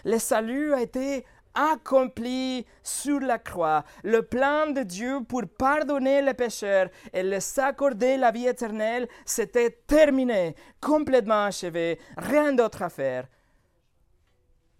Le 0.04 0.20
salut 0.20 0.74
a 0.74 0.82
été 0.82 1.26
accompli 1.56 2.66
sur 2.84 3.20
la 3.20 3.40
croix. 3.40 3.84
Le 4.04 4.22
plan 4.22 4.72
de 4.72 4.84
Dieu 4.84 5.22
pour 5.28 5.44
pardonner 5.58 6.22
les 6.22 6.34
pécheurs 6.34 6.90
et 7.14 7.24
les 7.24 7.60
accorder 7.60 8.18
la 8.18 8.32
vie 8.32 8.48
éternelle, 8.48 9.08
s'était 9.26 9.72
terminé, 9.88 10.56
complètement 10.82 11.46
achevé, 11.46 12.00
rien 12.18 12.54
d'autre 12.54 12.84
à 12.84 12.90
faire 12.90 13.28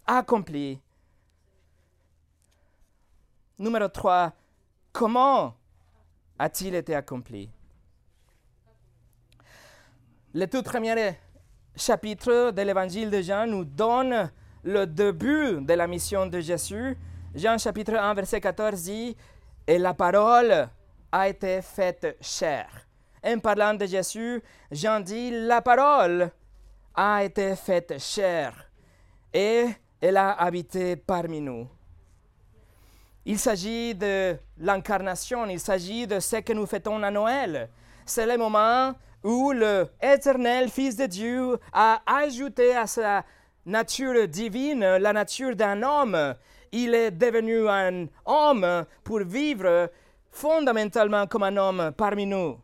accompli. 0.06 0.80
Numéro 3.58 3.88
3, 3.88 4.32
comment 4.92 5.54
a-t-il 6.38 6.74
été 6.74 6.94
accompli? 6.94 7.50
Le 10.34 10.46
tout 10.46 10.62
premier 10.62 11.14
chapitre 11.74 12.50
de 12.50 12.62
l'évangile 12.62 13.10
de 13.10 13.22
Jean 13.22 13.46
nous 13.46 13.64
donne 13.64 14.30
le 14.62 14.86
début 14.86 15.60
de 15.62 15.72
la 15.72 15.86
mission 15.86 16.26
de 16.26 16.40
Jésus. 16.40 16.96
Jean 17.34 17.56
chapitre 17.56 17.94
1 17.94 18.14
verset 18.14 18.40
14 18.40 18.82
dit, 18.82 19.16
Et 19.66 19.78
la 19.78 19.94
parole 19.94 20.68
a 21.10 21.28
été 21.28 21.62
faite 21.62 22.18
chair. 22.20 22.68
En 23.24 23.38
parlant 23.38 23.74
de 23.74 23.86
Jésus, 23.86 24.42
Jean 24.70 25.00
dit, 25.00 25.30
La 25.30 25.62
parole 25.62 26.30
a 26.94 27.24
été 27.24 27.56
faite 27.56 27.98
chair. 27.98 28.70
Et 29.32 29.68
elle 30.00 30.16
a 30.16 30.32
habité 30.32 30.96
parmi 30.96 31.40
nous. 31.40 31.68
Il 33.24 33.38
s'agit 33.38 33.94
de 33.94 34.36
l'incarnation, 34.58 35.46
il 35.46 35.58
s'agit 35.58 36.06
de 36.06 36.20
ce 36.20 36.36
que 36.36 36.52
nous 36.52 36.66
fêtons 36.66 37.02
à 37.02 37.10
Noël. 37.10 37.68
C'est 38.04 38.26
le 38.26 38.38
moment 38.38 38.94
où 39.24 39.50
le 39.50 39.88
éternel 40.00 40.68
Fils 40.68 40.96
de 40.96 41.06
Dieu 41.06 41.58
a 41.72 42.02
ajouté 42.06 42.76
à 42.76 42.86
sa 42.86 43.24
nature 43.64 44.28
divine 44.28 44.98
la 44.98 45.12
nature 45.12 45.56
d'un 45.56 45.82
homme. 45.82 46.34
Il 46.70 46.94
est 46.94 47.10
devenu 47.10 47.68
un 47.68 48.06
homme 48.24 48.84
pour 49.02 49.20
vivre 49.20 49.90
fondamentalement 50.30 51.26
comme 51.26 51.42
un 51.42 51.56
homme 51.56 51.92
parmi 51.96 52.26
nous. 52.26 52.56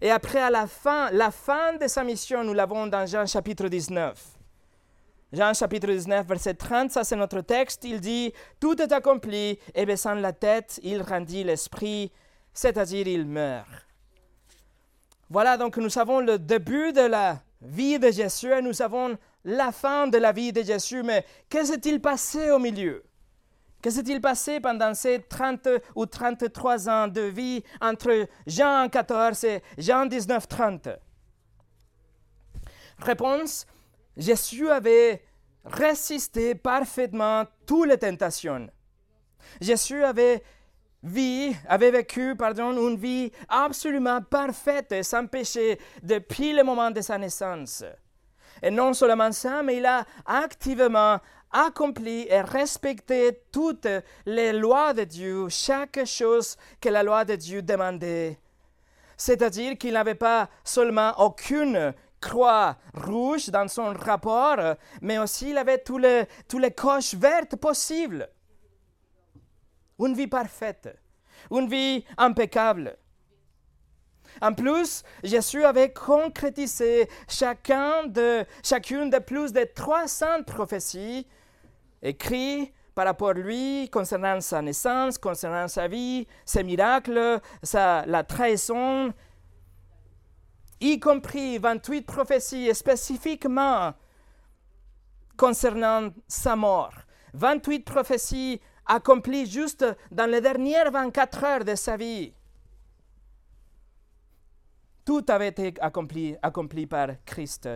Et 0.00 0.10
après, 0.10 0.40
à 0.40 0.48
la 0.48 0.66
fin, 0.66 1.10
la 1.10 1.30
fin 1.30 1.74
de 1.74 1.86
sa 1.86 2.02
mission, 2.02 2.42
nous 2.42 2.54
l'avons 2.54 2.86
dans 2.86 3.04
Jean 3.04 3.26
chapitre 3.26 3.68
19. 3.68 4.39
Jean 5.32 5.54
chapitre 5.54 5.86
19, 5.86 6.26
verset 6.26 6.54
30, 6.54 6.90
ça 6.90 7.04
c'est 7.04 7.16
notre 7.16 7.40
texte. 7.40 7.84
Il 7.84 8.00
dit, 8.00 8.32
Tout 8.58 8.80
est 8.82 8.92
accompli, 8.92 9.58
et 9.74 9.86
baissant 9.86 10.14
la 10.14 10.32
tête, 10.32 10.80
il 10.82 11.02
rendit 11.02 11.44
l'esprit, 11.44 12.10
c'est-à-dire 12.52 13.06
il 13.06 13.26
meurt. 13.26 13.86
Voilà, 15.28 15.56
donc 15.56 15.76
nous 15.76 15.96
avons 15.98 16.18
le 16.18 16.38
début 16.38 16.92
de 16.92 17.02
la 17.02 17.40
vie 17.62 18.00
de 18.00 18.10
Jésus 18.10 18.50
et 18.50 18.60
nous 18.60 18.82
avons 18.82 19.16
la 19.44 19.70
fin 19.70 20.08
de 20.08 20.18
la 20.18 20.32
vie 20.32 20.52
de 20.52 20.62
Jésus. 20.62 21.04
Mais 21.04 21.24
que 21.48 21.64
s'est-il 21.64 22.00
passé 22.00 22.50
au 22.50 22.58
milieu? 22.58 23.04
Que 23.80 23.90
s'est-il 23.90 24.20
passé 24.20 24.58
pendant 24.58 24.92
ces 24.92 25.22
30 25.22 25.68
ou 25.94 26.04
33 26.04 26.88
ans 26.88 27.08
de 27.08 27.22
vie 27.22 27.62
entre 27.80 28.26
Jean 28.46 28.88
14 28.90 29.44
et 29.44 29.62
Jean 29.78 30.06
19, 30.06 30.48
30 30.48 30.88
Réponse 32.98 33.66
Jésus 34.20 34.68
avait 34.68 35.22
résisté 35.64 36.54
parfaitement 36.54 37.44
toutes 37.66 37.88
les 37.88 37.98
tentations. 37.98 38.68
Jésus 39.60 40.04
avait 40.04 40.42
vécu, 41.02 42.36
pardon, 42.36 42.72
une 42.72 42.96
vie 42.96 43.32
absolument 43.48 44.20
parfaite 44.20 44.92
et 44.92 45.02
sans 45.02 45.26
péché 45.26 45.80
depuis 46.02 46.52
le 46.52 46.62
moment 46.62 46.90
de 46.90 47.00
sa 47.00 47.16
naissance. 47.16 47.82
Et 48.62 48.70
non 48.70 48.92
seulement 48.92 49.32
ça, 49.32 49.62
mais 49.62 49.78
il 49.78 49.86
a 49.86 50.04
activement 50.26 51.18
accompli 51.50 52.26
et 52.28 52.42
respecté 52.42 53.40
toutes 53.50 53.88
les 54.26 54.52
lois 54.52 54.92
de 54.92 55.04
Dieu, 55.04 55.48
chaque 55.48 56.04
chose 56.04 56.58
que 56.78 56.90
la 56.90 57.02
loi 57.02 57.24
de 57.24 57.36
Dieu 57.36 57.62
demandait. 57.62 58.38
C'est-à-dire 59.16 59.78
qu'il 59.78 59.94
n'avait 59.94 60.14
pas 60.14 60.50
seulement 60.62 61.12
aucune 61.18 61.94
croix 62.20 62.76
rouge 62.94 63.48
dans 63.48 63.68
son 63.68 63.92
rapport, 63.94 64.76
mais 65.00 65.18
aussi 65.18 65.50
il 65.50 65.58
avait 65.58 65.78
tous 65.78 65.98
les, 65.98 66.24
tous 66.48 66.58
les 66.58 66.70
coches 66.70 67.14
vertes 67.14 67.56
possibles. 67.56 68.28
Une 69.98 70.14
vie 70.14 70.26
parfaite, 70.26 70.88
une 71.50 71.68
vie 71.68 72.04
impeccable. 72.16 72.96
En 74.40 74.54
plus, 74.54 75.02
Jésus 75.22 75.64
avait 75.64 75.92
concrétisé 75.92 77.08
chacun 77.28 78.06
de, 78.06 78.44
chacune 78.62 79.10
de 79.10 79.18
plus 79.18 79.52
de 79.52 79.64
300 79.74 80.44
prophéties 80.46 81.26
écrites 82.02 82.72
par 82.94 83.06
rapport 83.06 83.30
à 83.30 83.34
lui 83.34 83.88
concernant 83.90 84.40
sa 84.40 84.62
naissance, 84.62 85.18
concernant 85.18 85.68
sa 85.68 85.88
vie, 85.88 86.26
ses 86.44 86.62
miracles, 86.62 87.40
sa, 87.62 88.04
la 88.06 88.24
trahison, 88.24 89.12
y 90.80 90.98
compris 90.98 91.58
28 91.58 92.02
prophéties 92.02 92.74
spécifiquement 92.74 93.94
concernant 95.36 96.10
sa 96.26 96.56
mort. 96.56 96.94
28 97.34 97.80
prophéties 97.84 98.60
accomplies 98.86 99.46
juste 99.46 99.86
dans 100.10 100.28
les 100.28 100.40
dernières 100.40 100.90
24 100.90 101.44
heures 101.44 101.64
de 101.64 101.74
sa 101.74 101.96
vie. 101.96 102.32
Tout 105.04 105.24
avait 105.28 105.48
été 105.48 105.74
accompli, 105.80 106.36
accompli 106.42 106.86
par 106.86 107.08
Christ. 107.24 107.68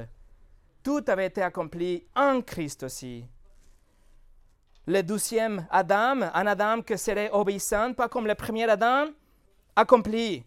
Tout 0.83 1.03
avait 1.07 1.27
été 1.27 1.43
accompli 1.43 2.07
en 2.15 2.43
Christ 2.43 2.83
aussi. 2.83 3.25
Le 4.87 5.03
douzième 5.03 5.67
Adam, 5.71 6.23
un 6.35 6.47
Adam 6.47 6.83
qui 6.83 6.99
serait 6.99 7.31
obéissant, 7.33 7.95
pas 7.95 8.09
comme 8.09 8.27
le 8.27 8.35
premier 8.35 8.69
Adam, 8.69 9.07
accompli. 9.75 10.45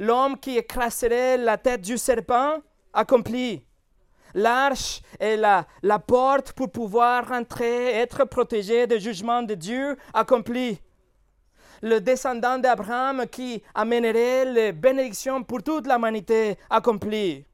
L'homme 0.00 0.38
qui 0.38 0.56
écraserait 0.56 1.36
la 1.36 1.58
tête 1.58 1.82
du 1.82 1.98
serpent, 1.98 2.56
accompli. 2.94 3.62
L'arche 4.32 5.02
et 5.20 5.36
la, 5.36 5.66
porte 5.98 6.52
pour 6.54 6.72
pouvoir 6.72 7.28
rentrer, 7.28 7.96
être 7.96 8.24
protégé 8.24 8.86
du 8.86 8.98
jugement 8.98 9.42
de 9.42 9.54
Dieu, 9.54 9.96
accompli 10.12 10.80
le 11.82 11.98
descendant 11.98 12.58
d'Abraham 12.58 13.26
qui 13.26 13.62
amènerait 13.74 14.44
les 14.44 14.72
bénédictions 14.72 15.42
pour 15.42 15.62
toute 15.62 15.86
l'humanité 15.86 16.58
accompli. 16.68 17.46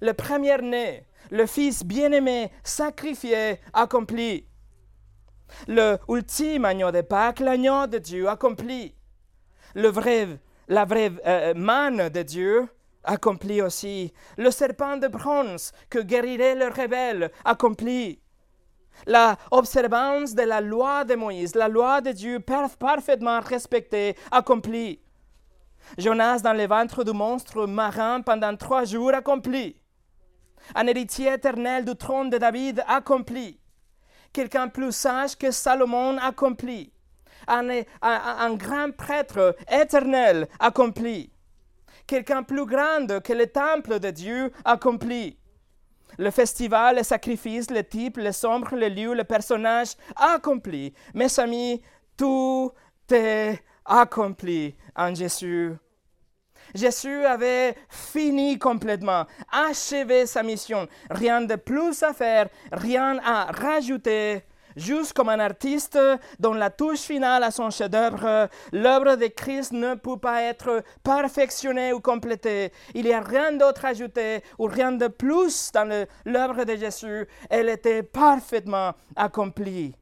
Le 0.00 0.12
premier-né, 0.12 1.04
le 1.30 1.46
fils 1.46 1.84
bien-aimé, 1.84 2.50
sacrifié, 2.62 3.60
accompli. 3.72 4.46
Le 5.68 5.98
ultime 6.08 6.64
agneau 6.64 6.90
de 6.90 7.02
Pâques, 7.02 7.40
l'agneau 7.40 7.86
de 7.86 7.98
Dieu 7.98 8.28
accompli. 8.28 8.94
Le 9.74 9.88
vrai, 9.88 10.38
la 10.70 10.86
vraie 10.86 11.12
euh, 11.26 11.52
manne 11.54 12.08
de 12.08 12.22
Dieu 12.22 12.66
accompli 13.04 13.60
aussi. 13.60 14.12
Le 14.38 14.50
serpent 14.50 14.96
de 14.96 15.08
bronze 15.08 15.72
que 15.90 15.98
guérirait 15.98 16.54
le 16.54 16.68
rebelle 16.68 17.30
accompli 17.44 18.20
la 19.06 19.36
observance 19.50 20.34
de 20.34 20.42
la 20.42 20.60
loi 20.60 21.04
de 21.04 21.14
Moïse, 21.14 21.54
la 21.54 21.68
loi 21.68 22.00
de 22.00 22.12
Dieu 22.12 22.40
parfaitement 22.40 23.40
respectée, 23.40 24.16
accomplie. 24.30 25.00
Jonas 25.98 26.40
dans 26.40 26.52
le 26.52 26.66
ventre 26.66 27.04
du 27.04 27.12
monstre 27.12 27.66
marin 27.66 28.20
pendant 28.20 28.54
trois 28.56 28.84
jours 28.84 29.14
accompli. 29.14 29.76
Un 30.74 30.86
héritier 30.86 31.32
éternel 31.32 31.84
du 31.84 31.96
trône 31.96 32.30
de 32.30 32.38
David 32.38 32.84
accompli. 32.86 33.58
Quelqu'un 34.32 34.68
plus 34.68 34.92
sage 34.92 35.36
que 35.36 35.50
Salomon 35.50 36.18
accompli. 36.18 36.92
Un, 37.50 38.54
grand 38.54 38.94
prêtre 38.96 39.56
éternel 39.70 40.48
accompli. 40.58 41.30
Quelqu'un 42.06 42.42
plus 42.42 42.64
grand 42.64 43.20
que 43.20 43.32
le 43.32 43.46
temple 43.46 43.98
de 43.98 44.10
Dieu 44.10 44.52
accompli 44.64 45.36
le 46.18 46.30
festival, 46.30 46.96
les 46.96 47.04
sacrifices, 47.04 47.70
les 47.70 47.84
types, 47.84 48.18
les 48.18 48.32
sombres, 48.32 48.74
les 48.74 48.90
lieux, 48.90 49.14
les 49.14 49.24
personnages 49.24 49.94
accomplis. 50.16 50.92
Mes 51.14 51.38
amis, 51.38 51.80
tout 52.16 52.72
est 53.10 53.58
accompli 53.84 54.74
en 54.94 55.14
Jésus. 55.14 55.72
Jésus 56.74 57.24
avait 57.24 57.74
fini 57.88 58.58
complètement, 58.58 59.26
achevé 59.50 60.26
sa 60.26 60.42
mission. 60.42 60.86
Rien 61.10 61.40
de 61.40 61.56
plus 61.56 62.02
à 62.02 62.12
faire, 62.12 62.48
rien 62.70 63.18
à 63.24 63.50
rajouter 63.50 64.42
Juste 64.76 65.12
comme 65.12 65.28
un 65.28 65.40
artiste 65.40 65.98
dont 66.38 66.54
la 66.54 66.70
touche 66.70 67.00
finale 67.00 67.42
à 67.42 67.50
son 67.50 67.70
chef-d'œuvre, 67.70 68.48
l'œuvre 68.72 69.16
de 69.16 69.26
Christ 69.26 69.72
ne 69.72 69.94
peut 69.94 70.18
pas 70.18 70.42
être 70.42 70.82
perfectionnée 71.02 71.92
ou 71.92 72.00
complétée. 72.00 72.72
Il 72.94 73.04
n'y 73.04 73.12
a 73.12 73.20
rien 73.20 73.52
d'autre 73.52 73.84
ajouté 73.84 74.42
ou 74.58 74.66
rien 74.66 74.92
de 74.92 75.08
plus 75.08 75.70
dans 75.72 76.06
l'œuvre 76.24 76.64
de 76.64 76.76
Jésus. 76.76 77.26
Elle 77.48 77.68
était 77.68 78.02
parfaitement 78.02 78.92
accomplie. 79.16 79.94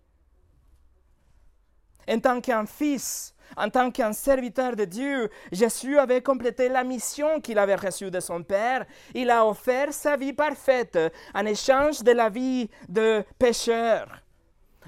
En 2.08 2.20
tant 2.20 2.40
qu'un 2.40 2.64
fils, 2.64 3.34
en 3.56 3.68
tant 3.68 3.90
qu'un 3.90 4.12
serviteur 4.12 4.76
de 4.76 4.84
Dieu, 4.84 5.30
Jésus 5.52 5.98
avait 5.98 6.22
complété 6.22 6.68
la 6.68 6.84
mission 6.84 7.40
qu'il 7.40 7.58
avait 7.58 7.74
reçue 7.74 8.10
de 8.10 8.20
son 8.20 8.42
Père. 8.42 8.86
Il 9.14 9.30
a 9.30 9.46
offert 9.46 9.92
sa 9.92 10.16
vie 10.16 10.32
parfaite 10.32 10.98
en 11.34 11.44
échange 11.46 12.02
de 12.02 12.12
la 12.12 12.28
vie 12.28 12.70
de 12.88 13.24
pécheur 13.38 14.22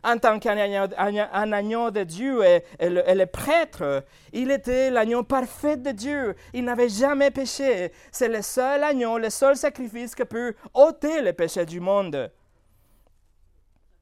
en 0.02 0.18
tant 0.18 0.38
qu'un 0.38 0.56
agneau, 0.56 1.90
de 1.90 2.02
Dieu 2.04 2.44
et, 2.44 2.62
le, 2.80 3.24
prêtre, 3.26 4.04
il 4.32 4.50
était 4.50 4.90
l'agneau 4.90 5.22
parfait 5.22 5.76
de 5.76 5.90
Dieu. 5.90 6.34
Il 6.52 6.64
n'avait 6.64 6.88
jamais 6.88 7.30
péché. 7.30 7.92
C'est 8.10 8.28
le 8.28 8.42
seul 8.42 8.82
agneau, 8.84 9.18
le 9.18 9.30
seul 9.30 9.56
sacrifice 9.56 10.14
qui 10.14 10.24
peut 10.24 10.54
ôter 10.74 11.22
le 11.22 11.32
péché 11.32 11.64
du 11.64 11.80
monde. 11.80 12.30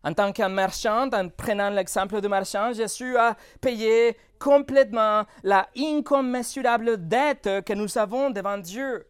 En 0.05 0.15
tant 0.15 0.33
qu'un 0.33 0.49
marchand, 0.49 1.09
en 1.13 1.29
prenant 1.29 1.71
l'exemple 1.71 2.21
du 2.21 2.29
marchand, 2.29 2.73
Jésus 2.73 3.17
a 3.17 3.37
payé 3.61 4.17
complètement 4.39 5.25
la 5.43 5.69
incommensurable 5.77 7.09
dette 7.09 7.65
que 7.65 7.73
nous 7.73 7.99
avons 7.99 8.31
devant 8.31 8.59
Dieu. 8.59 9.05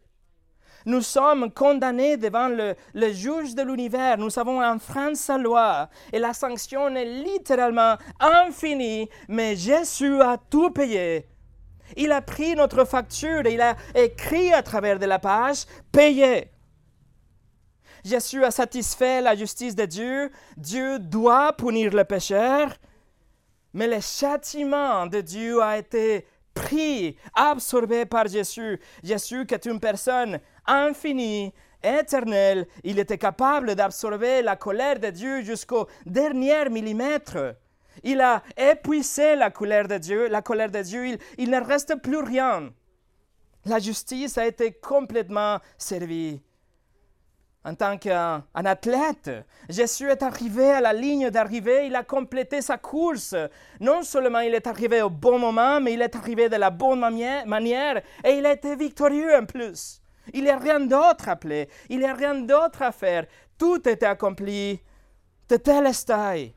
Nous 0.85 1.01
sommes 1.01 1.51
condamnés 1.51 2.17
devant 2.17 2.47
le, 2.47 2.75
juge 3.11 3.55
de 3.55 3.63
l'univers. 3.63 4.17
Nous 4.17 4.39
avons 4.39 4.63
enfreint 4.63 5.15
sa 5.15 5.37
loi. 5.37 5.89
Et 6.13 6.19
la 6.19 6.33
sanction 6.33 6.95
est 6.95 7.05
littéralement 7.05 7.97
infinie, 8.19 9.09
mais 9.27 9.55
Jésus 9.55 10.21
a 10.21 10.37
tout 10.37 10.71
payé. 10.71 11.27
Il 11.97 12.11
a 12.11 12.21
pris 12.21 12.55
notre 12.55 12.85
facture 12.85 13.45
et 13.45 13.53
il 13.53 13.61
a 13.61 13.75
écrit 13.95 14.53
à 14.53 14.61
travers 14.61 14.99
de 14.99 15.05
la 15.05 15.19
page 15.19 15.65
payé. 15.91 16.51
Jésus 18.05 18.43
a 18.45 18.51
satisfait 18.51 19.21
la 19.21 19.35
justice 19.35 19.75
de 19.75 19.85
Dieu. 19.85 20.31
Dieu 20.55 20.99
doit 20.99 21.53
punir 21.53 21.93
le 21.93 22.03
pécheur. 22.05 22.73
Mais 23.73 23.87
le 23.87 23.99
châtiment 23.99 25.05
de 25.05 25.21
Dieu 25.21 25.61
a 25.61 25.77
été 25.77 26.25
pris, 26.53 27.15
absorbé 27.35 28.05
par 28.05 28.27
Jésus. 28.27 28.79
Jésus 29.03 29.45
qui 29.45 29.53
est 29.53 29.65
une 29.65 29.79
personne 29.79 30.39
infini, 30.69 31.53
éternel, 31.83 32.67
il 32.83 32.99
était 32.99 33.17
capable 33.17 33.75
d'absorber 33.75 34.41
la 34.41 34.55
colère 34.55 34.99
de 34.99 35.09
Dieu 35.09 35.41
jusqu'au 35.41 35.87
dernier 36.05 36.69
millimètre. 36.69 37.55
Il 38.03 38.21
a 38.21 38.43
épuisé 38.57 39.35
la 39.35 39.49
colère 39.49 39.87
de 39.87 39.97
Dieu, 39.97 40.27
la 40.27 40.41
colère 40.41 40.71
de 40.71 40.81
Dieu, 40.81 41.17
il, 41.37 41.49
ne 41.49 41.61
reste 41.61 41.95
plus 42.01 42.19
rien. 42.19 42.71
La 43.65 43.79
justice 43.79 44.37
a 44.37 44.47
été 44.47 44.71
complètement 44.73 45.59
servie. 45.77 46.41
En 47.65 47.75
tant 47.75 47.97
qu'un 47.97 48.45
athlète, 48.53 49.29
Jésus 49.67 50.09
est 50.09 50.23
arrivé 50.23 50.71
à 50.71 50.79
la 50.79 50.93
ligne 50.93 51.29
d'arrivée, 51.29 51.87
il 51.87 51.95
a 51.95 52.03
complété 52.03 52.61
sa 52.61 52.77
course. 52.77 53.35
Non 53.81 54.01
seulement 54.01 54.39
il 54.39 54.55
est 54.55 54.65
arrivé 54.65 55.01
au 55.01 55.09
bon 55.09 55.37
moment, 55.37 55.81
mais 55.81 55.93
il 55.93 56.01
est 56.01 56.15
arrivé 56.15 56.47
de 56.47 56.55
la 56.55 56.69
bonne 56.69 56.99
manière 56.99 58.01
et 58.23 58.31
il 58.31 58.45
a 58.45 58.53
été 58.53 58.77
victorieux 58.77 59.35
en 59.35 59.45
plus. 59.45 60.01
Il 60.33 60.43
n'y 60.43 60.49
a 60.49 60.57
rien 60.57 60.79
d'autre 60.79 61.29
à 61.29 61.31
appeler. 61.31 61.69
Il 61.89 61.99
n'y 61.99 62.05
a 62.05 62.13
rien 62.13 62.35
d'autre 62.35 62.81
à 62.81 62.91
faire. 62.91 63.25
Tout 63.57 63.87
était 63.87 64.05
accompli 64.05 64.79
de 65.47 65.57
telle 65.57 65.95
taille. 66.05 66.53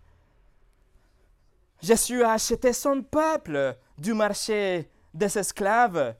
Jésus 1.81 2.23
a 2.23 2.33
acheté 2.33 2.73
son 2.73 3.03
peuple 3.03 3.77
du 3.99 4.15
marché 4.15 4.89
des 5.13 5.39
esclaves. 5.39 6.15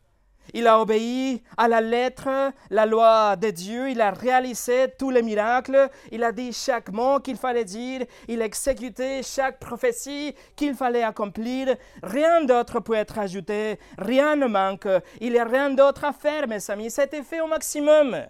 Il 0.55 0.67
a 0.67 0.81
obéi 0.81 1.43
à 1.57 1.69
la 1.69 1.81
lettre, 1.81 2.53
la 2.71 2.87
loi 2.87 3.37
de 3.37 3.51
Dieu, 3.51 3.91
il 3.91 4.01
a 4.01 4.11
réalisé 4.11 4.93
tous 4.99 5.11
les 5.11 5.23
miracles, 5.23 5.89
il 6.11 6.23
a 6.25 6.33
dit 6.33 6.53
chaque 6.53 6.91
mot 6.91 7.21
qu'il 7.21 7.37
fallait 7.37 7.65
dire, 7.65 8.05
il 8.29 8.43
a 8.43 8.45
exécuté 8.45 9.23
chaque 9.23 9.59
prophétie 9.59 10.35
qu'il 10.57 10.75
fallait 10.75 11.03
accomplir. 11.03 11.77
Rien 12.03 12.45
d'autre 12.45 12.81
peut 12.81 12.95
être 12.95 13.19
ajouté, 13.19 13.79
rien 13.99 14.37
ne 14.37 14.47
manque, 14.47 14.89
il 15.21 15.33
n'y 15.33 15.39
a 15.39 15.45
rien 15.45 15.71
d'autre 15.71 16.05
à 16.05 16.13
faire, 16.13 16.47
mes 16.49 16.71
amis, 16.71 16.91
c'était 16.91 17.23
fait 17.23 17.41
au 17.41 17.47
maximum. 17.47 18.27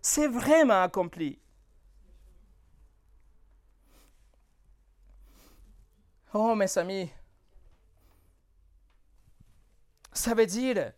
C'est 0.00 0.28
vraiment 0.28 0.82
accompli. 0.82 1.38
Oh, 6.34 6.54
mes 6.54 6.78
amis, 6.78 7.10
ça 10.12 10.34
veut 10.34 10.46
dire 10.46 10.92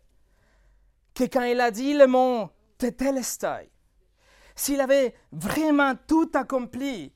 que 1.15 1.23
quand 1.23 1.43
il 1.43 1.59
a 1.61 1.71
dit 1.71 1.93
le 1.93 2.05
mot 2.05 2.49
Tetelestai, 2.77 3.71
s'il 4.53 4.81
avait 4.81 5.15
vraiment 5.31 5.93
tout 6.07 6.29
accompli, 6.33 7.11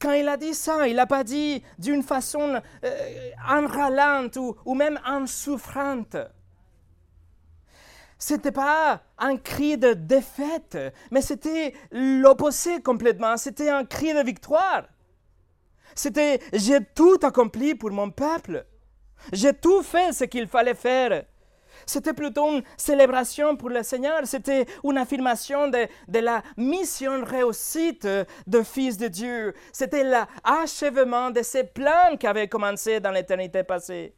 quand 0.00 0.12
il 0.12 0.28
a 0.28 0.36
dit 0.36 0.54
ça, 0.54 0.88
il 0.88 0.96
n'a 0.96 1.06
pas 1.06 1.24
dit 1.24 1.62
d'une 1.78 2.02
façon 2.02 2.60
euh, 2.84 3.30
enralante 3.48 4.36
ou, 4.36 4.56
ou, 4.64 4.74
même 4.74 5.00
en 5.06 5.26
souffrante. 5.26 6.16
C'était 8.18 8.52
pas 8.52 9.02
un 9.18 9.36
cri 9.36 9.78
de 9.78 9.92
défaite, 9.92 10.78
mais 11.10 11.22
c'était 11.22 11.74
l'opposé 11.90 12.80
complètement. 12.82 13.36
C'était 13.36 13.70
un 13.70 13.84
cri 13.84 14.12
de 14.14 14.22
victoire. 14.22 14.84
C'était 15.94 16.40
j'ai 16.52 16.84
tout 16.94 17.18
accompli 17.22 17.74
pour 17.74 17.90
mon 17.90 18.10
peuple. 18.10 18.66
J'ai 19.32 19.54
tout 19.54 19.82
fait 19.82 20.12
ce 20.12 20.24
qu'il 20.24 20.48
fallait 20.48 20.74
faire. 20.74 21.24
C'était 21.86 22.12
plutôt 22.12 22.50
une 22.52 22.62
célébration 22.76 23.56
pour 23.56 23.70
le 23.70 23.82
Seigneur, 23.82 24.20
c'était 24.24 24.66
une 24.82 24.98
affirmation 24.98 25.68
de, 25.68 25.88
la 26.08 26.42
mission 26.56 27.24
réussite 27.24 28.06
de 28.06 28.62
Fils 28.62 28.96
de 28.96 29.08
Dieu. 29.08 29.54
C'était 29.72 30.04
l'achèvement 30.04 31.30
de 31.30 31.42
ses 31.42 31.64
plans 31.64 32.16
qui 32.18 32.26
avaient 32.26 32.48
commencé 32.48 33.00
dans 33.00 33.10
l'éternité 33.10 33.62
passée. 33.62 34.14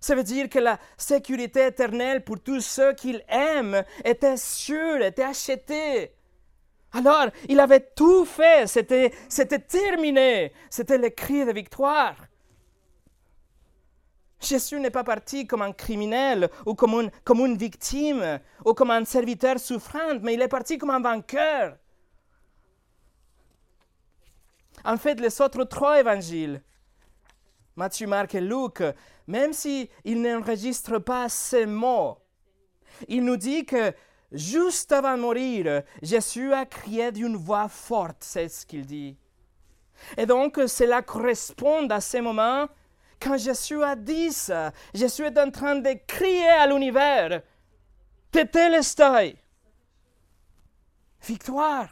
Ça 0.00 0.14
veut 0.14 0.22
dire 0.22 0.48
que 0.48 0.58
la 0.58 0.78
sécurité 0.96 1.66
éternelle 1.66 2.22
pour 2.22 2.40
tous 2.40 2.60
ceux 2.60 2.92
qu'il 2.92 3.24
aime 3.28 3.82
était 4.04 4.36
sûre, 4.36 5.02
était 5.02 5.24
achetée. 5.24 6.12
Alors, 6.92 7.26
il 7.48 7.58
avait 7.60 7.80
tout 7.94 8.24
fait, 8.24 8.66
c'était 8.66 9.10
terminé, 9.58 10.52
c'était 10.70 10.98
le 10.98 11.10
cri 11.10 11.44
de 11.44 11.52
victoire. 11.52 12.16
Jésus 14.40 14.78
n'est 14.78 14.90
pas 14.90 15.04
parti 15.04 15.46
comme 15.46 15.62
un 15.62 15.72
criminel 15.72 16.50
ou 16.66 16.74
comme 16.74 16.92
une, 16.94 17.10
comme 17.24 17.44
une 17.44 17.56
victime 17.56 18.40
ou 18.64 18.74
comme 18.74 18.90
un 18.90 19.04
serviteur 19.04 19.58
souffrant, 19.58 20.18
mais 20.20 20.34
il 20.34 20.42
est 20.42 20.48
parti 20.48 20.78
comme 20.78 20.90
un 20.90 21.00
vainqueur. 21.00 21.76
En 24.84 24.96
fait, 24.98 25.18
les 25.20 25.40
autres 25.40 25.64
trois 25.64 25.98
évangiles, 25.98 26.62
Matthieu, 27.74 28.06
Marc 28.06 28.34
et 28.34 28.40
Luc, 28.40 28.82
même 29.26 29.52
s'ils 29.52 29.88
n'enregistrent 30.04 31.02
pas 31.02 31.28
ces 31.28 31.66
mots, 31.66 32.18
il 33.08 33.24
nous 33.24 33.36
dit 33.36 33.64
que 33.64 33.92
juste 34.32 34.92
avant 34.92 35.16
de 35.16 35.22
mourir, 35.22 35.82
Jésus 36.02 36.52
a 36.52 36.64
crié 36.66 37.10
d'une 37.10 37.36
voix 37.36 37.68
forte, 37.68 38.18
c'est 38.20 38.48
ce 38.48 38.64
qu'il 38.64 38.86
dit. 38.86 39.16
Et 40.16 40.26
donc, 40.26 40.60
cela 40.66 41.02
correspond 41.02 41.88
à 41.88 42.00
ces 42.00 42.20
moments 42.20 42.66
quand 43.20 43.36
Jésus 43.38 43.82
a 43.82 43.96
dit 43.96 44.32
ça, 44.32 44.72
Jésus 44.92 45.24
est 45.24 45.38
en 45.38 45.50
train 45.50 45.76
de 45.76 45.92
crier 46.06 46.48
à 46.48 46.66
l'univers, 46.66 47.42
Tetelestai, 48.30 49.36
victoire. 51.22 51.88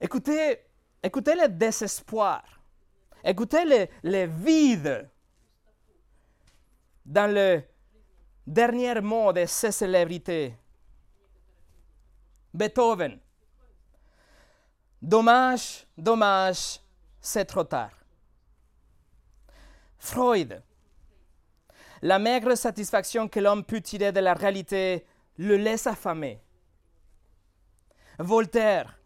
Écoutez, 0.00 0.58
écoutez 1.02 1.34
le 1.34 1.48
désespoir, 1.48 2.42
écoutez 3.24 3.64
le, 3.64 3.86
le 4.02 4.26
vide 4.26 5.10
dans 7.04 7.32
le 7.32 7.62
dernier 8.46 9.00
mot 9.00 9.32
de 9.32 9.44
ces 9.46 9.72
célébrités. 9.72 10.54
Beethoven. 12.52 13.18
Dommage, 15.02 15.86
dommage, 15.96 16.80
c'est 17.20 17.44
trop 17.44 17.64
tard. 17.64 17.90
Freud. 19.98 20.62
La 22.02 22.18
maigre 22.18 22.54
satisfaction 22.54 23.28
que 23.28 23.40
l'homme 23.40 23.64
peut 23.64 23.80
tirer 23.80 24.12
de 24.12 24.20
la 24.20 24.32
réalité 24.32 25.04
le 25.36 25.56
laisse 25.56 25.86
affamé. 25.86 26.40
Voltaire. 28.18 28.98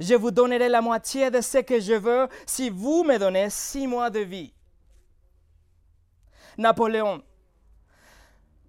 Je 0.00 0.14
vous 0.14 0.30
donnerai 0.30 0.68
la 0.68 0.82
moitié 0.82 1.30
de 1.30 1.40
ce 1.40 1.58
que 1.58 1.80
je 1.80 1.94
veux 1.94 2.28
si 2.44 2.70
vous 2.70 3.04
me 3.04 3.18
donnez 3.18 3.48
six 3.50 3.86
mois 3.86 4.10
de 4.10 4.20
vie. 4.20 4.52
Napoléon. 6.58 7.22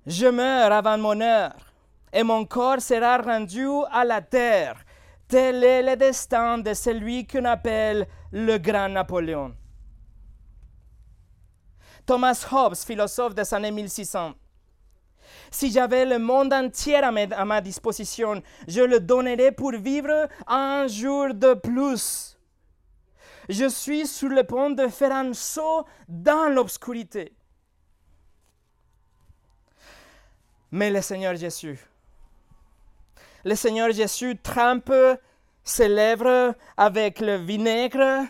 Je 0.05 0.27
meurs 0.27 0.71
avant 0.71 0.97
mon 0.97 1.19
heure 1.19 1.73
et 2.13 2.23
mon 2.23 2.45
corps 2.45 2.81
sera 2.81 3.17
rendu 3.17 3.67
à 3.91 4.05
la 4.05 4.21
terre 4.21 4.85
Tel 5.27 5.61
est 5.61 5.83
le 5.83 5.97
destin 5.97 6.57
de 6.57 6.73
celui 6.73 7.27
qu'on 7.27 7.43
appelle 7.43 8.07
le 8.31 8.57
grand 8.57 8.89
Napoléon. 8.89 9.55
Thomas 12.05 12.47
Hobbes, 12.51 12.75
philosophe 12.75 13.35
des 13.35 13.53
années 13.53 13.71
1600. 13.71 14.33
Si 15.51 15.71
j'avais 15.71 16.05
le 16.05 16.19
monde 16.19 16.53
entier 16.53 16.95
à, 16.95 17.45
ma 17.45 17.61
disposition, 17.61 18.41
je 18.67 18.81
le 18.81 18.99
donnerais 18.99 19.51
pour 19.51 19.71
vivre 19.71 20.27
un 20.47 20.87
jour 20.87 21.33
de 21.33 21.53
plus. 21.53 22.37
Je 23.49 23.67
suis 23.67 24.07
sur 24.07 24.29
le 24.29 24.43
point 24.43 24.69
de 24.69 24.87
faire 24.87 25.11
un 25.11 25.33
saut 25.33 25.85
dans 26.07 26.53
l'obscurité. 26.53 27.33
Mais 30.71 30.89
le 30.89 31.01
Seigneur 31.01 31.35
Jésus, 31.35 31.79
le 33.45 33.55
Seigneur 33.55 33.91
Jésus 33.91 34.37
trempe 34.37 34.91
ses 35.67 35.89
lèvres 35.89 36.55
avec 36.77 37.19
le 37.19 37.35
vinaigre 37.35 38.25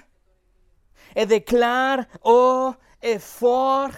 et 1.16 1.26
déclare 1.26 2.00
haut 2.24 2.74
et 3.02 3.20
fort, 3.20 3.92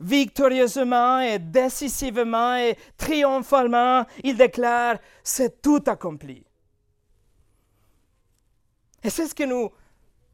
victorieusement 0.00 1.20
et 1.20 1.38
décisivement 1.38 2.56
et 2.56 2.76
triomphalement, 2.96 4.04
il 4.24 4.36
déclare, 4.36 4.96
c'est 5.22 5.62
tout 5.62 5.82
accompli. 5.86 6.44
Et 9.04 9.10
c'est 9.10 9.26
ce 9.26 9.34
que 9.34 9.44
nous 9.44 9.70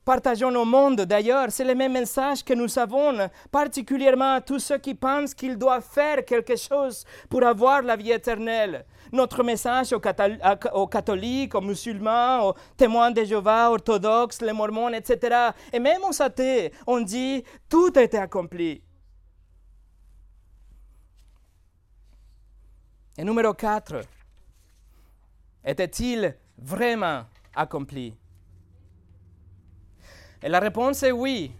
partageons 0.08 0.56
au 0.56 0.64
monde 0.64 1.02
d'ailleurs. 1.02 1.48
C'est 1.50 1.64
le 1.64 1.74
même 1.74 1.92
message 1.92 2.42
que 2.42 2.54
nous 2.54 2.78
avons, 2.78 3.28
particulièrement 3.50 4.36
à 4.36 4.40
tous 4.40 4.58
ceux 4.58 4.78
qui 4.78 4.94
pensent 4.94 5.34
qu'ils 5.34 5.58
doivent 5.58 5.86
faire 5.86 6.24
quelque 6.24 6.56
chose 6.56 7.04
pour 7.28 7.42
avoir 7.44 7.82
la 7.82 7.94
vie 7.94 8.12
éternelle. 8.12 8.86
Notre 9.12 9.42
message 9.42 9.92
aux, 9.92 10.86
catholiques, 10.86 11.54
aux 11.54 11.60
musulmans, 11.60 12.48
aux 12.48 12.54
témoins 12.74 13.10
de 13.10 13.22
Jéhovah, 13.22 13.70
orthodoxes, 13.70 14.40
les 14.40 14.54
mormons, 14.54 14.94
etc. 14.94 15.50
Et 15.74 15.78
même 15.78 16.02
aux 16.08 16.22
athées, 16.22 16.72
on 16.86 17.02
dit 17.02 17.44
tout 17.68 17.92
a 17.94 18.02
été 18.02 18.16
accompli. 18.16 18.82
Et 23.18 23.24
numéro 23.24 23.52
4, 23.52 24.00
était-il 25.66 26.34
vraiment 26.56 27.24
accompli? 27.54 28.14
Et 30.42 30.48
la 30.48 30.60
réponse 30.60 31.02
est 31.02 31.12
oui. 31.12 31.52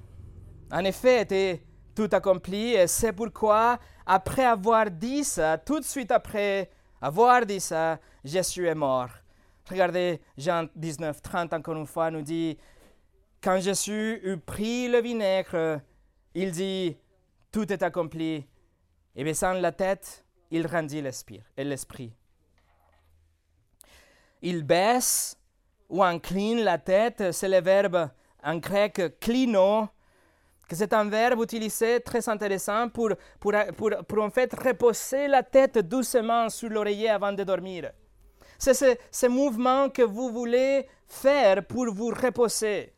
En 0.70 0.84
effet, 0.84 1.22
était 1.22 1.62
tout 1.94 2.08
accompli 2.12 2.74
et 2.74 2.86
c'est 2.86 3.12
pourquoi, 3.12 3.78
après 4.06 4.44
avoir 4.44 4.90
dit 4.90 5.24
ça, 5.24 5.58
tout 5.58 5.80
de 5.80 5.84
suite 5.84 6.10
après 6.12 6.70
avoir 7.00 7.44
dit 7.44 7.60
ça, 7.60 7.98
Jésus 8.24 8.66
est 8.66 8.74
mort. 8.74 9.08
Regardez, 9.68 10.20
Jean 10.36 10.66
19, 10.76 11.20
30 11.20 11.52
encore 11.54 11.76
une 11.76 11.86
fois 11.86 12.10
nous 12.10 12.22
dit, 12.22 12.56
quand 13.42 13.60
Jésus 13.60 14.20
eut 14.22 14.38
pris 14.38 14.88
le 14.88 15.00
vinaigre, 15.00 15.80
il 16.34 16.52
dit, 16.52 16.96
tout 17.50 17.72
est 17.72 17.82
accompli. 17.82 18.46
Et 19.16 19.24
baissant 19.24 19.54
la 19.54 19.72
tête, 19.72 20.24
il 20.50 20.66
rendit 20.66 21.02
l'esprit. 21.02 22.12
Il 24.40 24.62
baisse 24.62 25.36
ou 25.88 26.02
incline 26.02 26.60
la 26.60 26.78
tête, 26.78 27.32
c'est 27.32 27.48
le 27.48 27.60
verbe 27.60 28.08
en 28.42 28.56
grec 28.56 29.18
klino, 29.20 29.88
que 30.68 30.76
c'est 30.76 30.92
un 30.92 31.08
verbe 31.08 31.42
utilisé 31.42 32.00
très 32.00 32.28
intéressant 32.28 32.88
pour, 32.90 33.10
pour, 33.40 33.52
pour, 34.06 34.22
en 34.22 34.30
fait 34.30 34.52
reposer 34.54 35.26
la 35.26 35.42
tête 35.42 35.78
doucement 35.78 36.50
sur 36.50 36.68
l'oreiller 36.68 37.08
avant 37.08 37.32
de 37.32 37.42
dormir. 37.42 37.90
C'est 38.58 38.98
ce, 39.10 39.26
mouvement 39.26 39.88
que 39.88 40.02
vous 40.02 40.30
voulez 40.30 40.86
faire 41.06 41.64
pour 41.64 41.86
vous 41.92 42.08
reposer. 42.08 42.92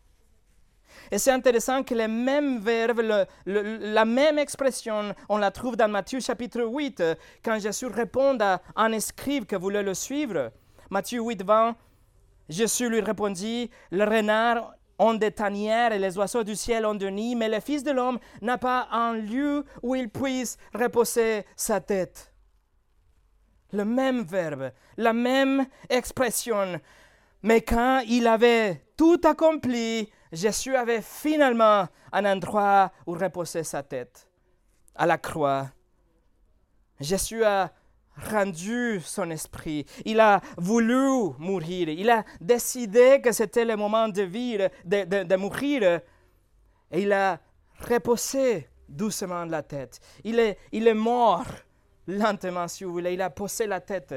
Et 1.13 1.19
c'est 1.19 1.31
intéressant 1.31 1.83
que 1.83 1.95
les 1.95 2.09
mêmes 2.09 2.59
verbes, 2.61 3.27
la 3.47 4.05
même 4.05 4.39
expression, 4.39 5.15
on 5.29 5.39
la 5.39 5.51
trouve 5.51 5.77
dans 5.77 5.89
Matthieu 5.89 6.21
chapitre 6.21 6.63
8, 6.63 7.01
euh, 7.01 7.15
quand 7.45 7.59
Jésus 7.59 7.87
répond 7.87 8.37
à 8.41 8.61
un 8.77 8.93
escribe 8.93 9.45
qui 9.45 9.55
voulait 9.57 9.83
le 9.83 9.95
suivre. 9.95 10.51
Matthieu 10.89 11.21
8, 11.21 11.43
20, 11.45 11.77
Jésus 12.49 12.89
lui 12.89 13.01
répondit, 13.01 13.71
le 13.91 14.05
renard 14.05 14.75
ont 15.01 15.15
des 15.15 15.33
tanières 15.33 15.93
et 15.93 15.99
les 15.99 16.17
oiseaux 16.19 16.45
du 16.45 16.55
ciel 16.55 16.85
ont 16.85 16.95
des 16.95 17.11
nids, 17.11 17.35
mais 17.35 17.49
le 17.49 17.59
Fils 17.59 17.83
de 17.83 17.91
l'homme 17.91 18.19
n'a 18.43 18.59
pas 18.59 18.87
un 18.93 19.15
lieu 19.15 19.65
où 19.83 19.95
il 19.95 20.11
puisse 20.11 20.59
reposer 20.75 21.47
sa 21.57 21.81
tête. 21.81 22.33
Le 23.73 23.85
même 23.85 24.23
verbe, 24.23 24.73
la 24.99 25.13
même 25.13 25.67
expression. 25.89 26.79
Mais 27.43 27.63
quand 27.63 28.03
il 28.07 28.27
avait 28.27 28.85
tout 28.97 29.21
accompli, 29.25 30.11
Jésus 30.33 30.77
avait 30.77 31.03
finalement 31.03 31.89
un 32.13 32.25
endroit 32.27 32.93
où 33.07 33.13
reposer 33.13 33.65
sa 33.65 33.83
tête, 33.83 34.29
à 34.95 35.07
la 35.07 35.17
croix. 35.17 35.71
Jésus 37.01 37.43
a 37.43 37.73
rendu 38.17 39.01
son 39.01 39.31
esprit. 39.31 39.87
Il 40.05 40.21
a 40.21 40.41
voulu 40.57 41.33
mourir. 41.39 41.89
Il 41.89 42.11
a 42.11 42.25
décidé 42.41 43.21
que 43.23 43.33
c'était 43.33 43.65
le 43.65 43.77
moment 43.77 44.09
de 44.09 44.23
vivre, 44.23 44.69
de, 44.85 45.37
mourir. 45.37 46.01
Et 46.91 47.03
il 47.03 47.13
a 47.13 47.39
reposé 47.89 48.69
doucement 48.89 49.45
la 49.45 49.63
tête. 49.63 50.01
Il 50.25 50.39
est, 50.39 50.59
il 50.73 50.87
est 50.87 50.95
mort 50.95 51.47
lentement, 52.07 52.69
si 52.69 52.85
vous 52.85 52.93
voulez. 52.93 53.15
Il 53.15 53.23
a 53.23 53.31
posé 53.31 53.67
la 53.67 53.81
tête. 53.81 54.15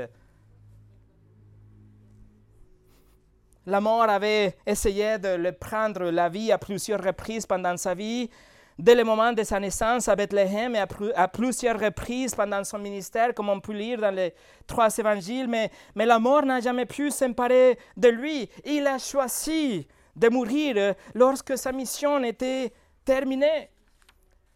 La 3.65 3.79
mort 3.79 4.09
avait 4.09 4.57
essayé 4.65 5.17
de 5.19 5.35
le 5.35 5.53
prendre 5.53 6.09
la 6.11 6.27
vie 6.27 6.51
à 6.51 6.57
plusieurs 6.57 7.01
reprises 7.01 7.45
pendant 7.45 7.77
sa 7.77 7.93
vie, 7.93 8.29
dès 8.78 8.95
le 8.95 9.03
moment 9.03 9.34
de 9.34 9.43
sa 9.43 9.59
naissance 9.59 10.07
à 10.07 10.15
Bethléem 10.15 10.76
et 10.76 10.80
à, 10.80 10.88
plu- 10.88 11.13
à 11.15 11.28
plusieurs 11.28 11.80
reprises 11.80 12.36
pendant 12.36 12.63
son 12.63 12.80
ministère, 12.80 13.34
comme 13.34 13.49
on 13.49 13.59
peut 13.59 13.74
lire 13.74 13.99
dans 13.99 14.13
les 14.13 14.34
trois 14.67 14.95
évangiles, 14.97 15.47
mais, 15.47 15.69
mais 15.95 16.05
la 16.05 16.19
mort 16.19 16.43
n'a 16.45 16.59
jamais 16.59 16.86
pu 16.86 17.11
s'emparer 17.11 17.78
de 17.95 18.09
lui. 18.09 18.49
Il 18.65 18.88
a 18.88 18.97
choisi 18.97 19.88
de 20.15 20.30
mourir 20.30 20.95
lorsque 21.13 21.57
sa 21.57 21.71
mission 21.71 22.24
était 22.24 22.71
terminée. 23.05 23.69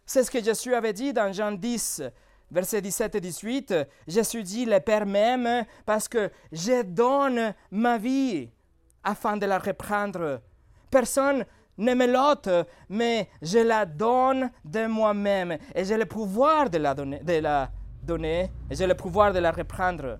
C'est 0.05 0.23
ce 0.23 0.31
que 0.31 0.41
Jésus 0.43 0.73
avait 0.73 0.93
dit 0.93 1.11
dans 1.13 1.31
Jean 1.33 1.51
10, 1.51 2.03
versets 2.49 2.81
17 2.81 3.15
et 3.15 3.21
18. 3.21 3.73
Jésus 4.07 4.43
dit, 4.43 4.65
le 4.65 4.79
Père 4.79 5.05
m'aime 5.05 5.65
parce 5.85 6.07
que 6.07 6.31
je 6.51 6.81
donne 6.83 7.53
ma 7.71 7.97
vie 7.97 8.49
afin 9.03 9.37
de 9.37 9.45
la 9.45 9.59
reprendre. 9.59 10.41
Personne 10.89 11.45
ne 11.77 11.93
me 11.93 12.07
l'ôte, 12.07 12.49
mais 12.89 13.29
je 13.41 13.59
la 13.59 13.85
donne 13.85 14.51
de 14.65 14.87
moi-même. 14.87 15.57
Et 15.75 15.85
j'ai 15.85 15.97
le 15.97 16.05
pouvoir 16.05 16.69
de 16.69 16.77
la 16.77 16.93
donner, 16.93 17.19
de 17.19 17.33
la 17.33 17.71
donner 18.03 18.51
et 18.69 18.75
j'ai 18.75 18.87
le 18.87 18.95
pouvoir 18.95 19.33
de 19.33 19.39
la 19.39 19.51
reprendre. 19.51 20.19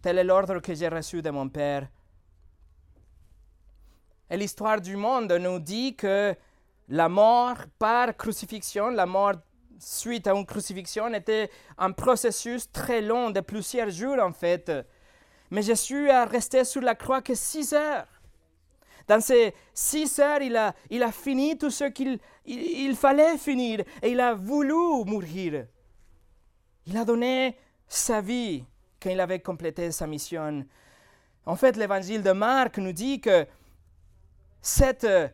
Tel 0.00 0.18
est 0.18 0.24
l'ordre 0.24 0.58
que 0.58 0.74
j'ai 0.74 0.88
reçu 0.88 1.22
de 1.22 1.30
mon 1.30 1.48
Père. 1.48 1.88
Et 4.28 4.36
l'histoire 4.36 4.80
du 4.80 4.96
monde 4.96 5.32
nous 5.32 5.58
dit 5.58 5.94
que 5.94 6.34
la 6.88 7.08
mort 7.08 7.58
par 7.78 8.16
crucifixion, 8.16 8.90
la 8.90 9.06
mort 9.06 9.34
suite 9.78 10.26
à 10.26 10.32
une 10.32 10.46
crucifixion 10.46 11.12
était 11.12 11.50
un 11.78 11.92
processus 11.92 12.70
très 12.70 13.02
long 13.02 13.30
de 13.30 13.40
plusieurs 13.40 13.90
jours 13.90 14.18
en 14.20 14.32
fait. 14.32 14.72
Mais 15.50 15.62
Jésus 15.62 16.08
a 16.08 16.24
resté 16.24 16.64
sur 16.64 16.80
la 16.80 16.94
croix 16.94 17.20
que 17.20 17.34
six 17.34 17.72
heures. 17.74 18.06
Dans 19.12 19.20
ces 19.20 19.52
six 19.74 20.18
heures, 20.20 20.40
il 20.40 20.56
a, 20.56 20.74
il 20.88 21.02
a 21.02 21.12
fini 21.12 21.58
tout 21.58 21.68
ce 21.68 21.84
qu'il 21.84 22.18
il, 22.46 22.96
fallait 22.96 23.36
finir 23.36 23.80
et 24.00 24.10
il 24.10 24.18
a 24.20 24.32
voulu 24.32 25.04
mourir. 25.04 25.66
Il 26.86 26.96
a 26.96 27.04
donné 27.04 27.58
sa 27.86 28.22
vie 28.22 28.64
quand 29.02 29.10
il 29.10 29.20
avait 29.20 29.40
complété 29.40 29.92
sa 29.92 30.06
mission. 30.06 30.64
En 31.44 31.56
fait, 31.56 31.76
l'évangile 31.76 32.22
de 32.22 32.32
Marc 32.32 32.78
nous 32.78 32.94
dit 32.94 33.20
que 33.20 33.46
cet 34.62 35.04
euh, 35.04 35.28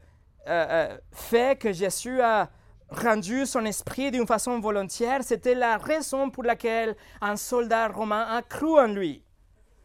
euh, 0.49 0.99
fait 1.13 1.57
que 1.57 1.73
Jésus 1.73 2.21
a 2.21 2.51
rendu 2.91 3.47
son 3.47 3.65
esprit 3.65 4.11
d'une 4.11 4.27
façon 4.27 4.59
volontaire, 4.59 5.23
c'était 5.23 5.55
la 5.55 5.77
raison 5.77 6.31
pour 6.31 6.43
laquelle 6.43 6.97
un 7.21 7.37
soldat 7.37 7.87
romain 7.87 8.27
a 8.29 8.43
cru 8.43 8.77
en 8.81 8.89
lui. 8.89 9.23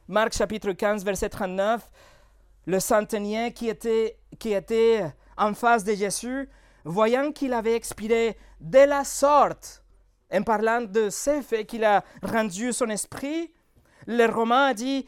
Marc 0.08 0.34
chapitre 0.34 0.72
15, 0.72 1.06
verset 1.06 1.30
39, 1.30 1.92
le 2.66 2.80
centenier 2.80 3.54
qui 3.54 3.70
était, 3.70 4.18
qui 4.40 4.54
était 4.54 5.06
en 5.38 5.54
face 5.54 5.84
de 5.84 5.94
Jésus, 5.94 6.50
voyant 6.86 7.32
qu'il 7.32 7.54
avait 7.54 7.76
expiré 7.76 8.38
de 8.60 8.80
la 8.80 9.04
sorte, 9.04 9.84
en 10.32 10.42
parlant 10.44 10.82
de 10.82 11.10
ce 11.10 11.42
fait 11.42 11.66
qu'il 11.66 11.84
a 11.84 12.04
rendu 12.22 12.74
son 12.74 12.90
esprit, 12.90 13.52
le 14.08 14.26
Romain 14.26 14.68
a 14.68 14.74
dit, 14.74 15.06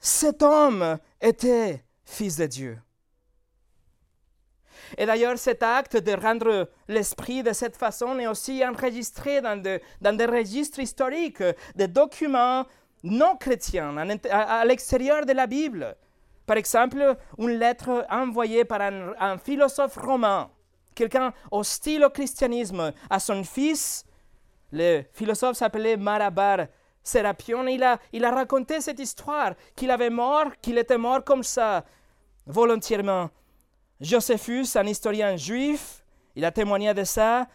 cet 0.00 0.42
homme 0.42 0.98
était 1.20 1.84
fils 2.04 2.36
de 2.36 2.46
Dieu. 2.46 2.78
Et 4.98 5.06
d'ailleurs, 5.06 5.38
cet 5.38 5.62
acte 5.62 5.96
de 5.96 6.12
rendre 6.12 6.68
l'esprit 6.88 7.42
de 7.42 7.52
cette 7.52 7.76
façon 7.76 8.18
est 8.18 8.26
aussi 8.26 8.64
enregistré 8.64 9.40
dans, 9.40 9.60
de- 9.60 9.80
dans 10.00 10.16
des 10.16 10.26
registres 10.26 10.80
historiques, 10.80 11.42
des 11.74 11.88
documents 11.88 12.66
non 13.02 13.36
chrétiens 13.36 13.96
à 14.30 14.64
l'extérieur 14.64 15.24
de 15.26 15.32
la 15.32 15.46
Bible. 15.46 15.96
Par 16.46 16.56
exemple, 16.56 17.16
une 17.38 17.58
lettre 17.58 18.06
envoyée 18.10 18.64
par 18.64 18.80
un, 18.80 19.38
philosophe 19.38 19.96
romain, 19.96 20.50
quelqu'un 20.94 21.32
hostile 21.50 22.04
au 22.04 22.10
christianisme, 22.10 22.92
à 23.08 23.18
son 23.18 23.42
fils. 23.44 24.04
Le 24.72 25.02
philosophe 25.12 25.56
s'appelait 25.56 25.96
Marabar 25.96 26.66
Sérapion. 27.02 27.66
Il 27.66 27.82
a, 27.82 27.98
il 28.12 28.24
a 28.24 28.30
raconté 28.30 28.80
cette 28.80 28.98
histoire, 28.98 29.54
qu'il 29.74 29.90
avait 29.90 30.10
mort, 30.10 30.46
qu'il 30.60 30.78
était 30.78 30.98
mort 30.98 31.24
comme 31.24 31.42
ça, 31.42 31.84
volontairement. 32.46 33.30
Josephus, 34.00 34.66
un 34.76 34.86
historien 34.86 35.36
juif, 35.36 36.04
il 36.36 36.44
a 36.44 36.50
témoigné 36.50 36.92
de 36.92 37.04
ça. 37.04 37.46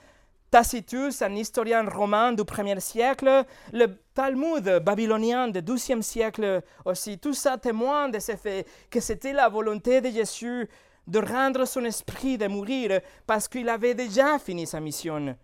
Tacitus, 0.52 1.22
un 1.22 1.36
historien 1.36 1.88
romain 1.88 2.34
du 2.34 2.44
1er 2.44 2.80
siècle. 2.80 3.46
Le 3.72 3.88
Talmud 4.14 4.80
babylonien 4.84 5.48
du 5.48 5.60
12e 5.60 6.02
siècle 6.02 6.64
aussi. 6.86 7.20
Tout 7.20 7.34
ça 7.34 7.58
témoigne 7.58 8.12
de 8.12 8.20
ce 8.20 8.36
fait 8.36 8.66
que 8.90 9.00
c'était 9.00 9.34
la 9.34 9.48
volonté 9.48 10.02
de 10.02 10.10
Jésus 10.10 10.68
de 11.06 11.20
rendre 11.20 11.66
son 11.66 11.84
esprit, 11.86 12.38
de 12.38 12.48
mourir, 12.48 13.02
parce 13.26 13.48
qu'il 13.48 13.68
avait 13.68 13.96
déjà 13.96 14.38
fini 14.38 14.68
sa 14.68 14.80
mission. 14.80 15.36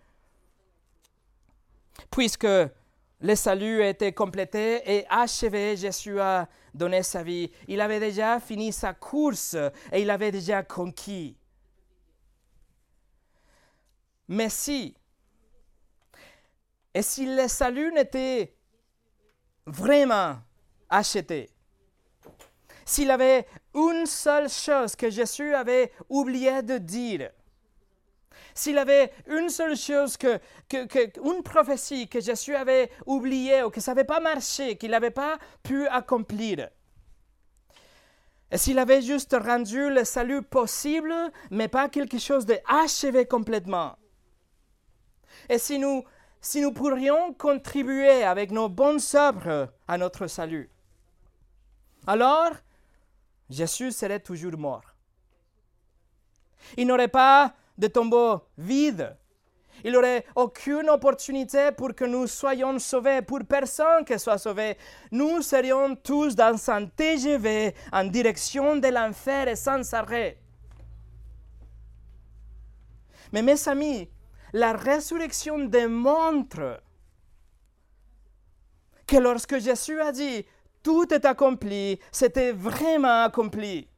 Puisque 2.12 2.48
le 3.22 3.36
salut 3.36 3.84
été 3.84 4.12
complété 4.12 4.82
et 4.86 5.06
achevé, 5.10 5.76
Jésus 5.76 6.20
a 6.20 6.48
donné 6.74 7.02
sa 7.02 7.24
vie. 7.24 7.50
Il 7.68 7.82
avait 7.82 8.00
déjà 8.00 8.40
fini 8.40 8.72
sa 8.72 8.94
course 8.94 9.56
et 9.92 10.02
il 10.02 10.10
avait 10.10 10.32
déjà 10.32 10.62
conquis. 10.62 11.36
Mais 14.28 14.50
si, 14.50 14.96
et 16.94 17.02
si 17.02 17.26
le 17.26 17.48
salut 17.48 17.92
n'était 17.92 18.56
vraiment 19.66 20.38
acheté, 20.90 21.50
s'il 22.86 23.12
avait 23.12 23.48
une 23.74 24.06
seule 24.06 24.50
chose 24.50 24.96
que 24.96 25.10
Jésus 25.10 25.54
avait 25.54 25.92
oublié 26.10 26.62
de 26.62 26.78
dire, 26.78 27.32
s'il 28.54 28.78
avait 28.78 29.12
une 29.28 29.50
seule 29.50 29.76
chose, 29.76 30.16
que- 30.18 30.40
une 30.70 31.44
prophétie 31.44 32.08
que 32.08 32.22
Jésus 32.22 32.56
avait 32.56 32.90
oubliée 33.06 33.64
ou 33.64 33.70
que 33.70 33.82
ça 33.82 33.92
n'avait 33.94 34.06
pas 34.06 34.20
marché, 34.20 34.78
qu'il 34.78 34.92
n'avait 34.92 35.12
pas 35.12 35.38
pu 35.62 35.88
accomplir, 35.88 36.70
et 38.52 38.58
s'il 38.58 38.80
avait 38.80 39.02
juste 39.02 39.36
rendu 39.36 39.90
le 39.90 40.06
salut 40.06 40.42
possible, 40.42 41.14
mais 41.52 41.68
pas 41.68 41.90
quelque 41.90 42.20
chose 42.20 42.46
d'achevé 42.46 43.26
complètement, 43.26 43.98
et 45.50 45.58
si 45.58 45.80
nous, 45.80 46.04
si 46.42 46.62
nous 46.62 46.72
pourrions 46.72 47.34
contribuer 47.34 48.24
avec 48.24 48.52
nos 48.52 48.70
bonnes 48.70 49.00
œuvres 49.14 49.74
à 49.88 49.98
notre 49.98 50.28
salut, 50.28 50.70
alors 52.08 52.52
Jésus 53.50 53.92
serait 53.92 54.20
toujours 54.20 54.58
mort. 54.58 54.84
Il 56.78 56.88
n'aurait 56.88 57.08
pas 57.08 57.54
de 57.78 57.88
tombeau 57.88 58.42
vide. 58.58 59.16
Il 59.84 59.92
n'aurait 59.92 60.26
aucune 60.36 60.90
opportunité 60.90 61.72
pour 61.72 61.94
que 61.94 62.06
nous 62.06 62.28
soyons 62.28 62.80
sauvés, 62.80 63.22
pour 63.22 63.40
personne 63.48 64.04
que 64.06 64.18
soit 64.18 64.38
sauvé. 64.38 64.78
Nous 65.12 65.42
serions 65.42 65.96
tous 65.96 66.36
dans 66.36 66.58
un 66.72 66.86
TGV 66.88 67.76
en 67.92 68.06
direction 68.06 68.78
de 68.78 68.88
l'enfer 68.88 69.48
et 69.48 69.56
sans 69.56 69.94
arrêt. 69.94 70.40
Mais 73.32 73.42
mes 73.42 73.68
amis, 73.68 74.10
la 74.56 74.72
résurrection 74.72 75.60
démontre 75.66 76.82
que 79.06 79.18
lorsque 79.18 79.60
Jésus 79.60 80.00
a 80.00 80.14
dit 80.14 80.46
tout 80.82 81.14
est 81.14 81.26
accompli, 81.26 82.00
c'était 82.10 82.54
vraiment 82.54 83.26
accompli. 83.26 83.90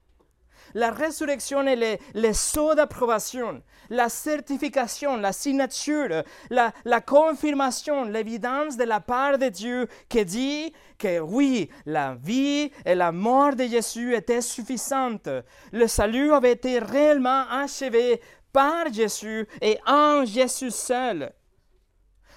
La 0.73 0.89
résurrection 0.89 1.61
est 1.67 1.75
le, 1.75 1.97
le 2.19 2.33
sceau 2.33 2.73
d'approbation, 2.73 3.61
la 3.89 4.09
certification, 4.09 5.15
la 5.17 5.31
signature, 5.31 6.23
la, 6.49 6.73
la 6.85 7.01
confirmation, 7.01 8.03
l'évidence 8.05 8.77
de 8.77 8.83
la 8.83 8.99
part 8.99 9.37
de 9.37 9.49
Dieu 9.49 9.87
qui 10.09 10.25
dit 10.25 10.73
que 10.97 11.19
oui, 11.19 11.69
la 11.85 12.15
vie 12.15 12.71
et 12.83 12.95
la 12.95 13.11
mort 13.11 13.55
de 13.55 13.65
Jésus 13.65 14.15
étaient 14.15 14.41
suffisantes. 14.41 15.29
Le 15.71 15.87
salut 15.87 16.33
avait 16.33 16.53
été 16.53 16.79
réellement 16.79 17.45
achevé 17.49 18.19
par 18.57 18.91
Jésus 18.91 19.47
et 19.61 19.77
en 19.85 20.25
Jésus 20.25 20.71
seul. 20.71 21.31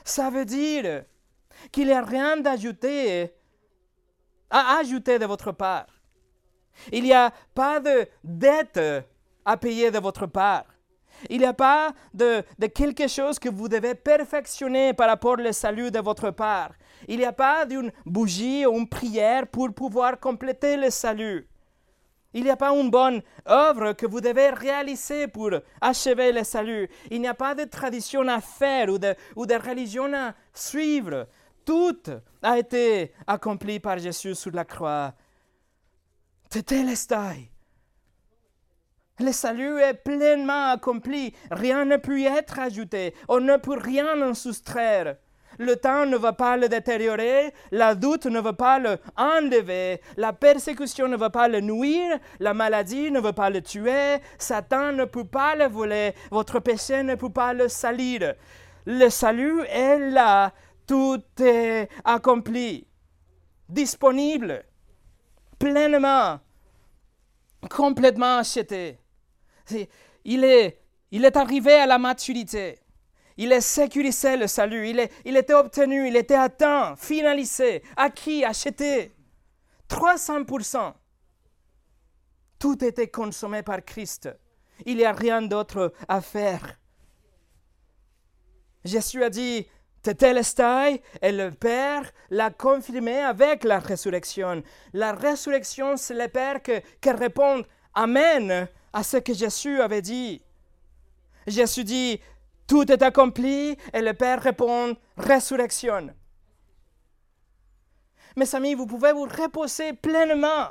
Ça 0.04 0.28
veut 0.28 0.44
dire 0.44 1.04
qu'il 1.72 1.86
n'y 1.86 1.94
a 1.94 2.02
rien 2.02 2.36
d'ajouter 2.36 3.32
à 4.50 4.76
ajouter 4.80 5.18
de 5.18 5.24
votre 5.24 5.50
part. 5.52 5.86
Il 6.92 7.04
n'y 7.04 7.14
a 7.14 7.32
pas 7.54 7.80
de 7.80 8.06
dette 8.22 8.78
à 9.46 9.56
payer 9.56 9.90
de 9.90 9.98
votre 9.98 10.26
part. 10.26 10.66
Il 11.30 11.38
n'y 11.38 11.46
a 11.46 11.54
pas 11.54 11.94
de, 12.12 12.44
de, 12.58 12.66
quelque 12.66 13.08
chose 13.08 13.38
que 13.38 13.48
vous 13.48 13.68
devez 13.70 13.94
perfectionner 13.94 14.92
par 14.92 15.08
rapport 15.08 15.38
au 15.38 15.52
salut 15.52 15.90
de 15.90 16.00
votre 16.00 16.30
part. 16.32 16.72
Il 17.08 17.16
n'y 17.16 17.24
a 17.24 17.32
pas 17.32 17.64
d'une 17.64 17.90
bougie 18.04 18.66
ou 18.66 18.76
une 18.76 18.86
prière 18.86 19.46
pour 19.46 19.72
pouvoir 19.72 20.20
compléter 20.20 20.76
le 20.76 20.90
salut. 20.90 21.49
Il 22.32 22.44
n'y 22.44 22.50
a 22.50 22.56
pas 22.56 22.70
une 22.70 22.90
bonne 22.90 23.22
œuvre 23.48 23.92
que 23.92 24.06
vous 24.06 24.20
devez 24.20 24.50
réaliser 24.50 25.26
pour 25.26 25.50
achever 25.80 26.32
le 26.32 26.44
salut. 26.44 26.88
Il 27.10 27.20
n'y 27.20 27.28
a 27.28 27.34
pas 27.34 27.54
de 27.54 27.64
tradition 27.64 28.26
à 28.28 28.40
faire 28.40 28.88
ou 28.88 28.98
de, 28.98 29.68
religion 29.68 30.12
à 30.14 30.34
suivre. 30.54 31.26
Tout 31.64 32.02
a 32.42 32.58
été 32.58 33.12
accompli 33.26 33.80
par 33.80 33.98
Jésus 33.98 34.34
sur 34.34 34.52
la 34.52 34.64
croix. 34.64 35.12
Tetelestai. 36.48 37.50
Le 39.18 39.32
salut 39.32 39.80
est 39.80 39.94
pleinement 39.94 40.70
accompli. 40.70 41.34
Rien 41.50 41.84
ne 41.84 41.96
peut 41.96 42.22
être 42.22 42.58
ajouté. 42.58 43.14
On 43.28 43.40
ne 43.40 43.56
peut 43.56 43.78
rien 43.78 44.20
en 44.22 44.34
soustraire. 44.34 45.16
Le 45.60 45.76
temps 45.76 46.06
ne 46.06 46.16
va 46.16 46.32
pas 46.32 46.56
le 46.56 46.70
détériorer, 46.70 47.52
la 47.70 47.94
doute 47.94 48.24
ne 48.24 48.40
va 48.40 48.54
pas 48.54 48.78
le 48.78 48.96
enlever, 49.14 50.00
la 50.16 50.32
persécution 50.32 51.06
ne 51.06 51.18
va 51.18 51.28
pas 51.28 51.48
le 51.48 51.60
nuire, 51.60 52.18
la 52.38 52.54
maladie 52.54 53.10
ne 53.10 53.20
va 53.20 53.34
pas 53.34 53.50
le 53.50 53.60
tuer, 53.60 54.20
Satan 54.38 54.92
ne 54.92 55.04
peut 55.04 55.26
pas 55.26 55.54
le 55.56 55.66
voler, 55.66 56.14
votre 56.30 56.60
péché 56.60 57.02
ne 57.02 57.14
peut 57.14 57.28
pas 57.28 57.52
le 57.52 57.68
salir. 57.68 58.36
Le 58.86 59.10
salut 59.10 59.60
est 59.68 59.98
là, 59.98 60.54
tout 60.86 61.22
est 61.38 61.90
accompli, 62.06 62.86
disponible, 63.68 64.64
pleinement, 65.58 66.40
complètement 67.68 68.38
acheté. 68.38 68.98
Il 70.24 70.42
est, 70.42 70.80
il 71.10 71.22
est 71.26 71.36
arrivé 71.36 71.74
à 71.74 71.86
la 71.86 71.98
maturité. 71.98 72.78
Il 73.42 73.52
est 73.52 73.62
sécurisé 73.62 74.36
le 74.36 74.46
salut. 74.46 74.90
Il, 74.90 74.98
est, 74.98 75.10
il 75.24 75.34
était 75.34 75.54
obtenu, 75.54 76.06
il 76.06 76.14
était 76.14 76.34
atteint, 76.34 76.94
finalisé, 76.94 77.82
acquis, 77.96 78.44
acheté. 78.44 79.12
300%. 79.88 80.92
Tout 82.58 82.84
était 82.84 83.08
consommé 83.08 83.62
par 83.62 83.82
Christ. 83.82 84.28
Il 84.84 84.98
n'y 84.98 85.06
a 85.06 85.14
rien 85.14 85.40
d'autre 85.40 85.94
à 86.06 86.20
faire. 86.20 86.78
Jésus 88.84 89.24
a 89.24 89.30
dit, 89.30 89.66
Tetelestai, 90.02 91.00
et 91.22 91.32
le 91.32 91.50
Père 91.50 92.12
l'a 92.28 92.50
confirmé 92.50 93.20
avec 93.20 93.64
la 93.64 93.78
résurrection. 93.78 94.62
La 94.92 95.14
résurrection, 95.14 95.96
c'est 95.96 96.12
le 96.12 96.28
Père 96.28 96.60
qui 96.62 97.10
répond 97.10 97.64
Amen 97.94 98.68
à 98.92 99.02
ce 99.02 99.16
que 99.16 99.32
Jésus 99.32 99.80
avait 99.80 100.02
dit. 100.02 100.42
Jésus 101.46 101.84
dit, 101.84 102.20
tout 102.70 102.92
est 102.92 103.02
accompli 103.02 103.76
et 103.92 104.00
le 104.00 104.14
Père 104.14 104.40
répond, 104.40 104.96
résurrection. 105.16 106.14
Mes 108.36 108.54
amis, 108.54 108.74
vous 108.74 108.86
pouvez 108.86 109.12
vous 109.12 109.24
reposer 109.24 109.92
pleinement 109.94 110.68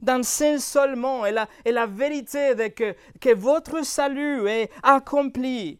dans 0.00 0.22
ce 0.22 1.26
et 1.26 1.30
la, 1.30 1.46
et 1.66 1.72
la 1.72 1.84
vérité 1.84 2.54
que, 2.70 3.34
votre 3.34 3.84
salut 3.84 4.48
est 4.48 4.70
accompli. 4.82 5.78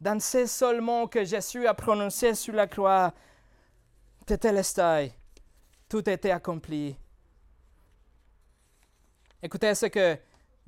Dans 0.00 0.18
ce 0.18 0.46
seulement 0.46 1.06
que 1.06 1.22
Jésus 1.22 1.66
a 1.66 1.74
prononcé 1.74 2.34
sur 2.34 2.54
la 2.54 2.68
croix, 2.68 3.12
Tetelestai, 4.24 5.12
tout 5.90 6.08
était 6.08 6.30
accompli. 6.30 6.96
Écoutez 9.42 9.74
ce 9.74 9.86
que 9.86 10.16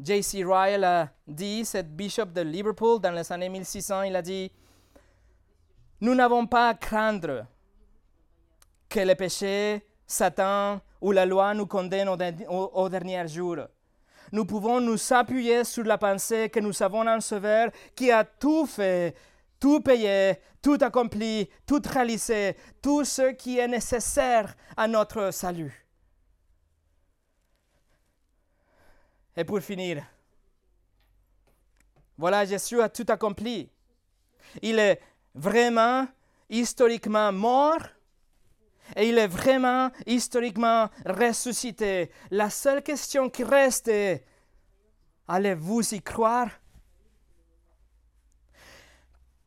J.C. 0.04 0.42
Ryle 0.44 0.82
a 0.82 1.08
dit, 1.28 1.64
cette 1.64 1.94
bishop 1.94 2.26
de 2.26 2.40
Liverpool 2.40 3.00
dans 3.00 3.12
les 3.12 3.30
années 3.30 3.48
1600, 3.48 4.02
il 4.02 4.16
a 4.16 4.22
dit 4.22 4.50
Nous 6.00 6.14
n'avons 6.14 6.44
pas 6.46 6.70
à 6.70 6.74
craindre 6.74 7.46
que 8.88 8.98
le 8.98 9.14
péché, 9.14 9.86
Satan 10.04 10.80
ou 11.00 11.12
la 11.12 11.24
loi 11.24 11.54
nous 11.54 11.66
condamnent 11.66 12.08
au, 12.48 12.70
au 12.74 12.88
dernier 12.88 13.28
jour. 13.28 13.58
Nous 14.32 14.44
pouvons 14.44 14.80
nous 14.80 14.98
appuyer 15.12 15.62
sur 15.62 15.84
la 15.84 15.98
pensée 15.98 16.48
que 16.48 16.58
nous 16.58 16.82
avons 16.82 17.06
un 17.06 17.20
Sauveur 17.20 17.70
qui 17.94 18.10
a 18.10 18.24
tout 18.24 18.66
fait, 18.66 19.14
tout 19.60 19.80
payé, 19.80 20.34
tout 20.60 20.78
accompli, 20.80 21.48
tout 21.64 21.82
réalisé, 21.88 22.56
tout 22.80 23.04
ce 23.04 23.32
qui 23.32 23.58
est 23.58 23.68
nécessaire 23.68 24.56
à 24.76 24.88
notre 24.88 25.30
salut. 25.32 25.81
Et 29.36 29.44
pour 29.44 29.60
finir, 29.60 30.04
voilà, 32.18 32.44
Jésus 32.44 32.80
a 32.80 32.88
tout 32.88 33.06
accompli. 33.08 33.70
Il 34.60 34.78
est 34.78 35.00
vraiment 35.34 36.06
historiquement 36.50 37.32
mort 37.32 37.80
et 38.94 39.08
il 39.08 39.16
est 39.16 39.26
vraiment 39.26 39.90
historiquement 40.06 40.90
ressuscité. 41.06 42.10
La 42.30 42.50
seule 42.50 42.82
question 42.82 43.30
qui 43.30 43.44
reste 43.44 43.88
est, 43.88 44.24
allez-vous 45.28 45.94
y 45.94 46.02
croire? 46.02 46.50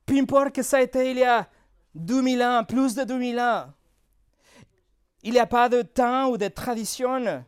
Peu 0.05 0.17
importe 0.17 0.55
que 0.55 0.63
ça 0.63 0.77
a 0.77 0.81
été 0.81 1.11
il 1.11 1.17
y 1.17 1.23
a 1.23 1.47
2000 1.93 2.43
ans, 2.43 2.63
plus 2.63 2.95
de 2.95 3.03
2000 3.03 3.39
ans, 3.39 3.73
il 5.23 5.31
n'y 5.31 5.39
a 5.39 5.47
pas 5.47 5.69
de 5.69 5.81
temps 5.81 6.29
ou 6.29 6.37
de 6.37 6.47
tradition, 6.47 7.43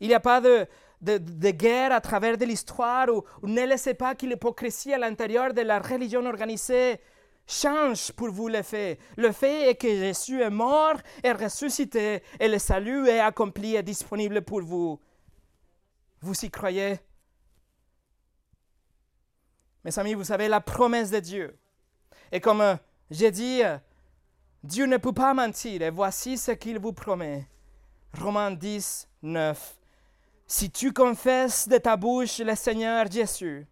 il 0.00 0.08
n'y 0.08 0.14
a 0.14 0.20
pas 0.20 0.40
de, 0.40 0.66
de, 1.00 1.50
guerre 1.50 1.92
à 1.92 2.00
travers 2.00 2.36
de 2.36 2.44
l'histoire 2.44 3.08
ou, 3.08 3.24
ne 3.46 3.64
laissez 3.64 3.94
pas 3.94 4.14
que 4.14 4.26
l'hypocrisie 4.26 4.92
à 4.92 4.98
l'intérieur 4.98 5.52
de 5.52 5.62
la 5.62 5.78
religion 5.78 6.24
organisée 6.26 7.00
change 7.46 8.12
pour 8.12 8.30
vous 8.30 8.48
le 8.48 8.62
fait. 8.62 8.98
Le 9.16 9.32
fait 9.32 9.70
est 9.70 9.74
que 9.76 9.88
Jésus 9.88 10.40
est 10.42 10.50
mort 10.50 10.96
et 11.22 11.32
ressuscité 11.32 12.22
et 12.40 12.48
le 12.48 12.58
salut 12.58 13.08
est 13.08 13.20
accompli 13.20 13.76
et 13.76 13.82
disponible 13.82 14.42
pour 14.42 14.62
vous. 14.62 15.00
Vous 16.20 16.44
y 16.44 16.50
croyez? 16.50 16.98
Mes 19.84 19.96
amis, 19.98 20.14
vous 20.14 20.24
savez 20.24 20.48
la 20.48 20.60
promesse 20.60 21.10
de 21.10 21.20
Dieu. 21.20 21.56
Et 22.32 22.40
comme 22.40 22.78
j'ai 23.08 23.30
dit, 23.30 23.62
Dieu 24.64 24.86
ne 24.86 24.96
peut 24.96 25.12
pas 25.12 25.32
mentir 25.32 25.82
et 25.82 25.90
voici 25.90 26.36
ce 26.36 26.50
qu'il 26.50 26.80
vous 26.80 26.92
promet. 26.92 27.46
Romains 28.18 28.50
10, 28.50 29.08
9. 29.22 29.75
Si 30.46 30.70
tu 30.70 30.92
confesses 30.92 31.68
de 31.68 31.78
ta 31.78 31.96
bouche 31.96 32.38
le 32.38 32.54
Seigneur 32.54 33.10
Jésus, 33.10 33.66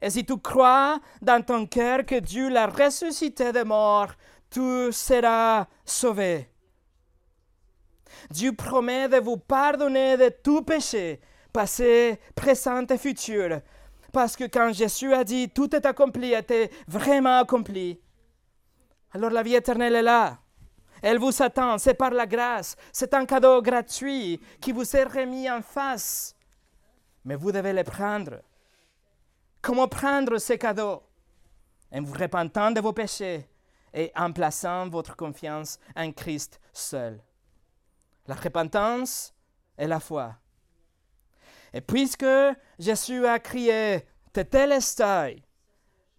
et 0.00 0.10
si 0.10 0.24
tu 0.24 0.38
crois 0.38 1.00
dans 1.20 1.42
ton 1.44 1.66
cœur 1.66 2.06
que 2.06 2.20
Dieu 2.20 2.48
l'a 2.48 2.66
ressuscité 2.66 3.52
de 3.52 3.62
mort, 3.62 4.12
tu 4.50 4.92
seras 4.92 5.66
sauvé. 5.84 6.48
Dieu 8.30 8.54
promet 8.54 9.08
de 9.08 9.18
vous 9.18 9.36
pardonner 9.36 10.16
de 10.16 10.30
tout 10.42 10.62
péché, 10.62 11.20
passé, 11.52 12.18
présent 12.34 12.86
et 12.86 12.98
futur. 12.98 13.60
Parce 14.12 14.36
que 14.36 14.44
quand 14.44 14.72
Jésus 14.72 15.12
a 15.12 15.24
dit 15.24 15.50
tout 15.50 15.74
est 15.76 15.84
accompli, 15.84 16.32
était 16.32 16.70
vraiment 16.86 17.40
accompli, 17.40 18.00
alors 19.12 19.30
la 19.30 19.42
vie 19.42 19.54
éternelle 19.54 19.94
est 19.94 20.02
là. 20.02 20.38
Elle 21.02 21.18
vous 21.18 21.42
attend, 21.42 21.78
c'est 21.78 21.94
par 21.94 22.10
la 22.10 22.26
grâce, 22.26 22.76
c'est 22.92 23.14
un 23.14 23.24
cadeau 23.24 23.62
gratuit 23.62 24.40
qui 24.60 24.72
vous 24.72 24.96
est 24.96 25.04
remis 25.04 25.50
en 25.50 25.62
face. 25.62 26.34
Mais 27.24 27.36
vous 27.36 27.52
devez 27.52 27.72
le 27.72 27.84
prendre. 27.84 28.42
Comment 29.60 29.88
prendre 29.88 30.38
ce 30.38 30.54
cadeau? 30.54 31.02
En 31.92 32.02
vous 32.02 32.14
repentant 32.14 32.70
de 32.70 32.80
vos 32.80 32.92
péchés 32.92 33.48
et 33.94 34.12
en 34.14 34.32
plaçant 34.32 34.88
votre 34.88 35.16
confiance 35.16 35.78
en 35.96 36.12
Christ 36.12 36.60
seul. 36.72 37.22
La 38.26 38.34
repentance 38.34 39.34
et 39.76 39.86
la 39.86 40.00
foi. 40.00 40.36
Et 41.72 41.80
puisque 41.80 42.26
Jésus 42.78 43.26
a 43.26 43.38
crié 43.38 44.06
Tetelestai, 44.32 45.42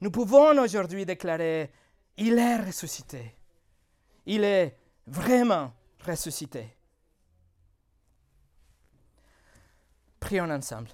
nous 0.02 0.12
pouvons 0.12 0.58
aujourd'hui 0.60 1.06
déclarer 1.06 1.72
Il 2.18 2.38
est 2.38 2.58
ressuscité 2.58 3.39
il 4.32 4.44
est 4.44 4.78
vraiment 5.08 5.74
ressuscité. 6.06 6.78
Prions 10.20 10.52
ensemble. 10.52 10.92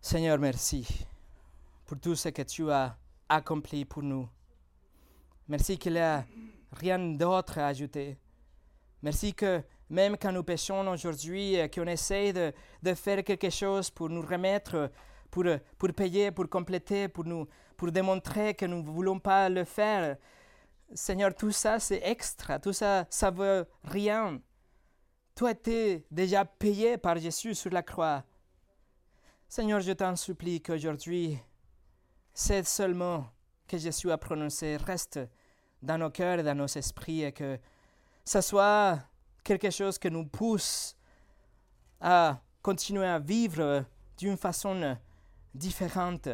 Seigneur, 0.00 0.38
merci 0.40 1.06
pour 1.86 2.00
tout 2.00 2.16
ce 2.16 2.30
que 2.30 2.42
tu 2.42 2.72
as 2.72 2.98
accompli 3.28 3.84
pour 3.84 4.02
nous. 4.02 4.28
Merci 5.46 5.78
qu'il 5.78 5.92
n'y 5.92 6.00
a 6.00 6.26
rien 6.72 6.98
d'autre 6.98 7.58
à 7.58 7.68
ajouter. 7.68 8.18
Merci 9.00 9.32
que 9.32 9.62
même 9.92 10.16
quand 10.16 10.32
nous 10.32 10.42
péchons 10.42 10.88
aujourd'hui, 10.88 11.60
euh, 11.60 11.68
qu'on 11.68 11.86
essaie 11.86 12.32
de, 12.32 12.94
faire 12.94 13.22
quelque 13.22 13.50
chose 13.50 13.90
pour 13.90 14.08
nous 14.08 14.22
remettre, 14.22 14.90
pour, 15.30 15.44
pour 15.78 15.92
payer, 15.92 16.30
pour 16.30 16.48
compléter, 16.48 17.08
pour, 17.08 17.24
nous, 17.24 17.46
pour 17.76 17.92
démontrer 17.92 18.54
que 18.54 18.64
nous 18.64 18.82
ne 18.82 18.90
voulons 18.90 19.18
pas 19.18 19.50
le 19.50 19.64
faire, 19.64 20.16
Seigneur, 20.94 21.34
tout 21.34 21.52
ça 21.52 21.78
c'est 21.78 22.00
extra, 22.04 22.58
tout 22.58 22.72
ça 22.72 23.06
ça 23.08 23.30
veut 23.30 23.66
rien. 23.84 24.40
A 25.44 25.50
été 25.50 26.06
déjà 26.10 26.44
payé 26.44 26.98
par 26.98 27.18
Jésus 27.18 27.54
sur 27.54 27.70
la 27.70 27.82
croix. 27.82 28.22
Seigneur, 29.48 29.80
je 29.80 29.92
t'en 29.92 30.14
supplie 30.14 30.62
qu'aujourd'hui, 30.62 31.36
c'est 32.32 32.64
seulement 32.64 33.26
que 33.66 33.76
Jésus 33.76 34.10
a 34.12 34.18
prononcé 34.18 34.76
reste 34.76 35.18
dans 35.82 35.98
nos 35.98 36.10
cœurs 36.10 36.38
et 36.38 36.42
dans 36.44 36.54
nos 36.54 36.66
esprits 36.66 37.24
et 37.24 37.32
que 37.32 37.58
ce 38.24 38.40
soit 38.40 39.00
quelque 39.42 39.70
chose 39.70 39.98
qui 39.98 40.10
nous 40.10 40.26
pousse 40.26 40.96
à 42.00 42.40
continuer 42.62 43.06
à 43.06 43.18
vivre 43.18 43.84
d'une 44.16 44.36
façon 44.36 44.96
différente, 45.54 46.28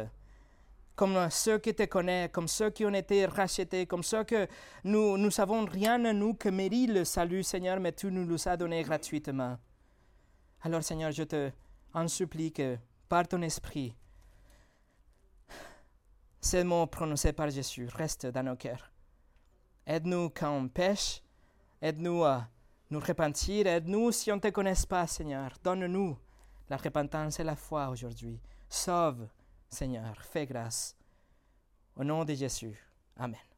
comme 0.95 1.29
ceux 1.29 1.59
qui 1.59 1.73
te 1.73 1.83
connaissent, 1.85 2.31
comme 2.31 2.47
ceux 2.47 2.69
qui 2.69 2.85
ont 2.85 2.93
été 2.93 3.25
rachetés, 3.25 3.85
comme 3.85 4.03
ceux 4.03 4.23
que 4.23 4.47
nous 4.83 5.17
ne 5.17 5.29
savons 5.29 5.65
rien 5.65 6.03
à 6.05 6.13
nous 6.13 6.33
que 6.33 6.49
mérite 6.49 6.91
le 6.91 7.05
salut, 7.05 7.43
Seigneur, 7.43 7.79
mais 7.79 7.93
tu 7.93 8.11
nous 8.11 8.27
l'as 8.27 8.57
donné 8.57 8.83
gratuitement. 8.83 9.57
Alors, 10.61 10.83
Seigneur, 10.83 11.11
je 11.11 11.23
te 11.23 11.51
en 11.93 12.07
supplie 12.07 12.51
que 12.51 12.77
par 13.07 13.27
ton 13.27 13.41
esprit, 13.41 13.95
ces 16.41 16.63
mots 16.63 16.87
prononcés 16.87 17.33
par 17.33 17.49
Jésus 17.49 17.87
restent 17.87 18.27
dans 18.27 18.43
nos 18.43 18.55
cœurs. 18.55 18.91
Aide-nous 19.85 20.29
quand 20.29 20.51
on 20.55 20.67
pêche, 20.67 21.23
aide-nous 21.81 22.23
à 22.23 22.47
nous 22.89 22.99
repentir, 22.99 23.67
aide-nous 23.67 24.11
si 24.11 24.31
on 24.31 24.35
ne 24.35 24.41
te 24.41 24.49
connaît 24.49 24.73
pas, 24.87 25.05
Seigneur. 25.07 25.51
Donne-nous 25.63 26.17
la 26.69 26.77
repentance 26.77 27.39
et 27.39 27.43
la 27.43 27.55
foi 27.55 27.89
aujourd'hui. 27.89 28.39
Sauve, 28.67 29.27
Seigneur, 29.69 30.21
fais 30.23 30.45
grâce. 30.45 30.95
Au 31.95 32.03
nom 32.03 32.23
de 32.25 32.33
Jésus. 32.33 32.77
Amen. 33.17 33.48